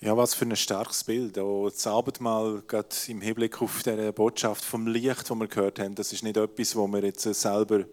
Ja, 0.00 0.16
was 0.16 0.34
für 0.34 0.46
ein 0.46 0.56
starkes 0.56 1.04
Bild. 1.04 1.36
Das 1.36 1.86
Abendmahl, 1.86 2.62
gerade 2.66 2.88
im 3.08 3.20
Hinblick 3.20 3.60
auf 3.60 3.82
diese 3.82 4.12
Botschaft 4.12 4.64
vom 4.64 4.86
Licht, 4.86 5.30
das 5.30 5.36
wir 5.36 5.46
gehört 5.46 5.78
haben, 5.78 5.94
das 5.94 6.12
ist 6.12 6.22
nicht 6.22 6.38
etwas, 6.38 6.74
wo 6.74 6.86
wir 6.88 7.04
jetzt 7.04 7.22
selber 7.22 7.84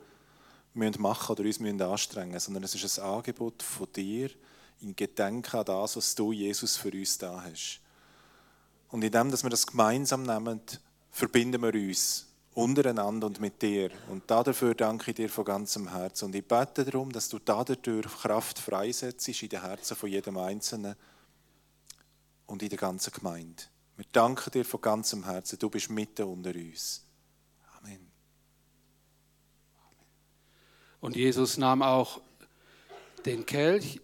machen 0.77 1.35
müssen 1.43 1.65
oder 1.65 1.67
uns 1.75 1.81
anstrengen 1.81 2.31
müssen, 2.31 2.45
sondern 2.45 2.63
es 2.63 2.75
ist 2.75 2.99
ein 2.99 3.05
Angebot 3.05 3.61
von 3.63 3.87
dir, 3.93 4.29
in 4.81 4.95
Gedenken 4.95 5.57
an 5.57 5.65
das, 5.65 5.97
was 5.97 6.15
du, 6.15 6.31
Jesus, 6.31 6.77
für 6.77 6.91
uns 6.91 7.17
da 7.17 7.43
hast. 7.43 7.81
Und 8.89 9.03
indem, 9.03 9.31
dass 9.31 9.43
wir 9.43 9.49
das 9.49 9.67
gemeinsam 9.67 10.23
nehmen, 10.23 10.61
verbinden 11.11 11.61
wir 11.61 11.73
uns 11.73 12.27
untereinander 12.53 13.27
und 13.27 13.39
mit 13.39 13.61
dir. 13.61 13.91
Und 14.09 14.29
dafür 14.29 14.73
danke 14.73 15.11
ich 15.11 15.15
dir 15.15 15.29
von 15.29 15.45
ganzem 15.45 15.91
Herzen. 15.91 16.25
Und 16.25 16.35
ich 16.35 16.47
bete 16.47 16.85
darum, 16.85 17.11
dass 17.11 17.29
du 17.29 17.39
dadurch 17.39 18.07
Kraft 18.21 18.59
freisetzt 18.59 19.27
in 19.27 19.49
den 19.49 19.61
Herzen 19.61 19.95
von 19.95 20.09
jedem 20.09 20.37
Einzelnen 20.37 20.95
und 22.47 22.63
in 22.63 22.69
der 22.69 22.77
ganzen 22.77 23.13
Gemeinde. 23.13 23.63
Wir 23.95 24.05
danken 24.11 24.51
dir 24.51 24.65
von 24.65 24.81
ganzem 24.81 25.25
Herzen. 25.25 25.59
Du 25.59 25.69
bist 25.69 25.89
mitten 25.89 26.23
unter 26.23 26.53
uns. 26.55 27.03
Und 31.01 31.15
Jesus 31.15 31.57
nahm 31.57 31.81
auch 31.81 32.21
den 33.25 33.45
Kelch 33.45 34.01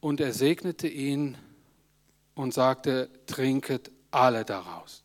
und 0.00 0.20
er 0.20 0.32
segnete 0.32 0.88
ihn 0.88 1.36
und 2.34 2.54
sagte, 2.54 3.10
trinket 3.26 3.90
alle 4.10 4.44
daraus. 4.44 5.02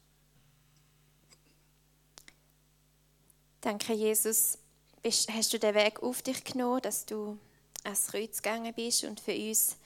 Danke, 3.61 3.93
Jesus. 3.93 4.57
Hast 5.05 5.53
du 5.53 5.59
den 5.59 5.75
Weg 5.75 6.01
auf 6.03 6.21
dich 6.21 6.43
genommen, 6.43 6.81
dass 6.81 7.05
du 7.05 7.37
ans 7.83 8.07
Kreuz 8.07 8.41
gegangen 8.41 8.73
bist 8.73 9.03
und 9.03 9.19
für 9.19 9.35
uns 9.35 9.77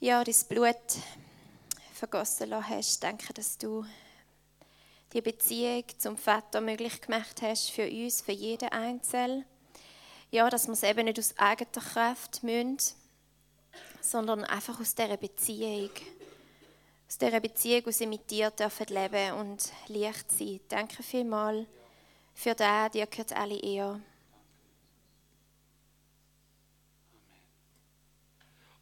ja, 0.00 0.22
dein 0.22 0.34
Blut 0.48 0.76
vergossen 1.94 2.68
hast. 2.68 3.02
Danke, 3.02 3.32
dass 3.32 3.56
du 3.58 3.84
die 5.12 5.22
Beziehung 5.22 5.84
zum 5.96 6.16
Vater 6.16 6.60
möglich 6.60 7.00
gemacht 7.00 7.40
hast 7.42 7.70
für 7.70 7.88
uns, 7.88 8.20
für 8.20 8.32
jeden 8.32 8.68
Einzelnen. 8.68 9.44
Ja, 10.34 10.50
dass 10.50 10.66
wir 10.66 10.72
es 10.72 10.82
eben 10.82 11.04
nicht 11.04 11.20
aus 11.20 11.38
eigener 11.38 11.70
Kraft 11.70 12.42
müssen, 12.42 12.76
sondern 14.00 14.42
einfach 14.42 14.80
aus 14.80 14.92
dieser 14.92 15.16
Beziehung. 15.16 15.90
Aus 17.06 17.18
dieser 17.18 17.38
Beziehung, 17.38 17.92
sie 17.92 18.08
mit 18.08 18.28
dir 18.28 18.50
dürfen 18.50 18.86
leben 18.88 19.34
und 19.34 19.70
Licht 19.86 20.32
sein. 20.32 20.58
Danke 20.68 21.04
vielmals 21.04 21.68
für 22.34 22.52
das, 22.56 22.90
dir 22.90 23.06
gehört 23.06 23.32
alle 23.32 23.60
Ehre. 23.60 24.00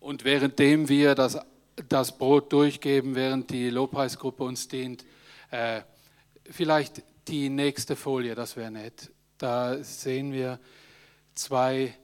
Und 0.01 0.25
währenddem 0.25 0.89
wir 0.89 1.15
das, 1.15 1.39
das 1.87 2.17
Brot 2.17 2.51
durchgeben, 2.51 3.15
während 3.15 3.51
die 3.51 3.69
Lobpreisgruppe 3.69 4.43
uns 4.43 4.69
dient, 4.69 5.05
äh, 5.51 5.83
vielleicht 6.47 7.03
die 7.29 7.51
nächste 7.51 7.95
Folie, 7.95 8.35
das 8.35 8.57
wäre 8.57 8.71
nett. 8.71 9.13
Da 9.37 9.85
sehen 9.85 10.33
wir 10.33 10.59
zwei 11.35 11.95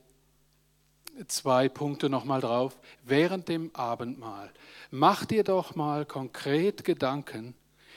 zwei 1.26 1.68
Punkte 1.68 2.08
nochmal 2.08 2.40
drauf. 2.40 2.78
Während 3.04 3.48
dem 3.48 3.74
Abendmahl, 3.74 4.50
mach 4.90 5.24
dir 5.24 5.44
doch 5.44 5.74
mal 5.74 6.06
konkret 6.06 6.84
Gedanken, 6.84 7.54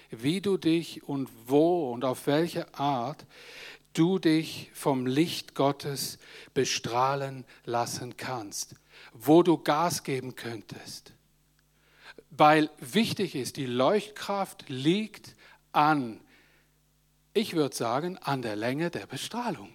wie 0.09 0.41
du 0.41 0.57
dich 0.57 1.03
und 1.03 1.29
wo 1.45 1.91
und 1.91 2.03
auf 2.03 2.27
welche 2.27 2.73
Art 2.73 3.25
du 3.93 4.19
dich 4.19 4.71
vom 4.73 5.05
Licht 5.05 5.53
Gottes 5.53 6.17
bestrahlen 6.53 7.45
lassen 7.65 8.17
kannst, 8.17 8.75
wo 9.13 9.43
du 9.43 9.57
Gas 9.57 10.03
geben 10.03 10.35
könntest. 10.35 11.13
Weil 12.29 12.69
wichtig 12.79 13.35
ist, 13.35 13.57
die 13.57 13.65
Leuchtkraft 13.65 14.69
liegt 14.69 15.35
an, 15.73 16.21
ich 17.33 17.55
würde 17.55 17.75
sagen, 17.75 18.17
an 18.17 18.41
der 18.41 18.55
Länge 18.55 18.89
der 18.89 19.05
Bestrahlung. 19.05 19.69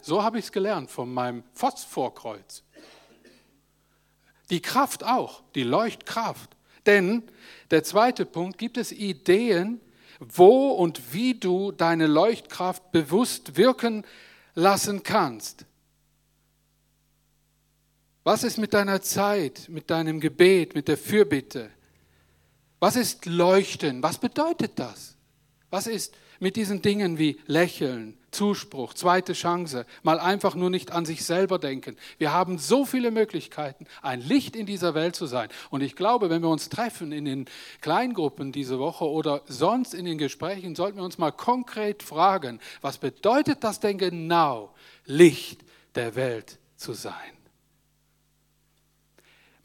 So 0.00 0.22
habe 0.22 0.38
ich 0.38 0.46
es 0.46 0.52
gelernt 0.52 0.90
von 0.90 1.12
meinem 1.12 1.42
Phosphorkreuz. 1.52 2.62
Die 4.50 4.60
Kraft 4.60 5.04
auch, 5.04 5.42
die 5.54 5.64
Leuchtkraft. 5.64 6.56
Denn 6.86 7.24
der 7.70 7.82
zweite 7.82 8.24
Punkt, 8.24 8.58
gibt 8.58 8.76
es 8.76 8.92
Ideen, 8.92 9.80
wo 10.20 10.70
und 10.70 11.12
wie 11.12 11.34
du 11.34 11.72
deine 11.72 12.06
Leuchtkraft 12.06 12.92
bewusst 12.92 13.56
wirken 13.56 14.04
lassen 14.54 15.02
kannst. 15.02 15.66
Was 18.24 18.42
ist 18.42 18.58
mit 18.58 18.74
deiner 18.74 19.02
Zeit, 19.02 19.68
mit 19.68 19.90
deinem 19.90 20.20
Gebet, 20.20 20.74
mit 20.74 20.88
der 20.88 20.96
Fürbitte? 20.96 21.70
Was 22.80 22.96
ist 22.96 23.26
Leuchten? 23.26 24.02
Was 24.02 24.18
bedeutet 24.18 24.72
das? 24.76 25.16
Was 25.70 25.86
ist 25.86 26.16
mit 26.40 26.56
diesen 26.56 26.82
Dingen 26.82 27.18
wie 27.18 27.40
Lächeln, 27.46 28.18
Zuspruch, 28.36 28.92
zweite 28.92 29.32
Chance, 29.32 29.86
mal 30.02 30.20
einfach 30.20 30.54
nur 30.54 30.68
nicht 30.68 30.92
an 30.92 31.06
sich 31.06 31.24
selber 31.24 31.58
denken. 31.58 31.96
Wir 32.18 32.32
haben 32.32 32.58
so 32.58 32.84
viele 32.84 33.10
Möglichkeiten, 33.10 33.86
ein 34.02 34.20
Licht 34.20 34.54
in 34.54 34.66
dieser 34.66 34.94
Welt 34.94 35.16
zu 35.16 35.26
sein. 35.26 35.48
Und 35.70 35.82
ich 35.82 35.96
glaube, 35.96 36.28
wenn 36.28 36.42
wir 36.42 36.50
uns 36.50 36.68
treffen 36.68 37.12
in 37.12 37.24
den 37.24 37.46
Kleingruppen 37.80 38.52
diese 38.52 38.78
Woche 38.78 39.06
oder 39.06 39.40
sonst 39.46 39.94
in 39.94 40.04
den 40.04 40.18
Gesprächen, 40.18 40.74
sollten 40.74 40.98
wir 40.98 41.04
uns 41.04 41.16
mal 41.16 41.32
konkret 41.32 42.02
fragen, 42.02 42.60
was 42.82 42.98
bedeutet 42.98 43.64
das 43.64 43.80
denn 43.80 43.96
genau, 43.96 44.74
Licht 45.06 45.64
der 45.94 46.14
Welt 46.14 46.58
zu 46.76 46.92
sein? 46.92 47.35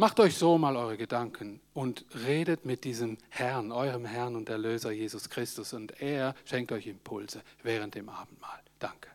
Macht 0.01 0.19
euch 0.19 0.35
so 0.35 0.57
mal 0.57 0.77
eure 0.77 0.97
Gedanken 0.97 1.61
und 1.75 2.05
redet 2.25 2.65
mit 2.65 2.85
diesem 2.85 3.19
Herrn, 3.29 3.71
eurem 3.71 4.03
Herrn 4.03 4.35
und 4.35 4.49
Erlöser 4.49 4.89
Jesus 4.89 5.29
Christus 5.29 5.73
und 5.73 6.01
er 6.01 6.33
schenkt 6.43 6.71
euch 6.71 6.87
Impulse 6.87 7.43
während 7.61 7.93
dem 7.93 8.09
Abendmahl. 8.09 8.61
Danke. 8.79 9.11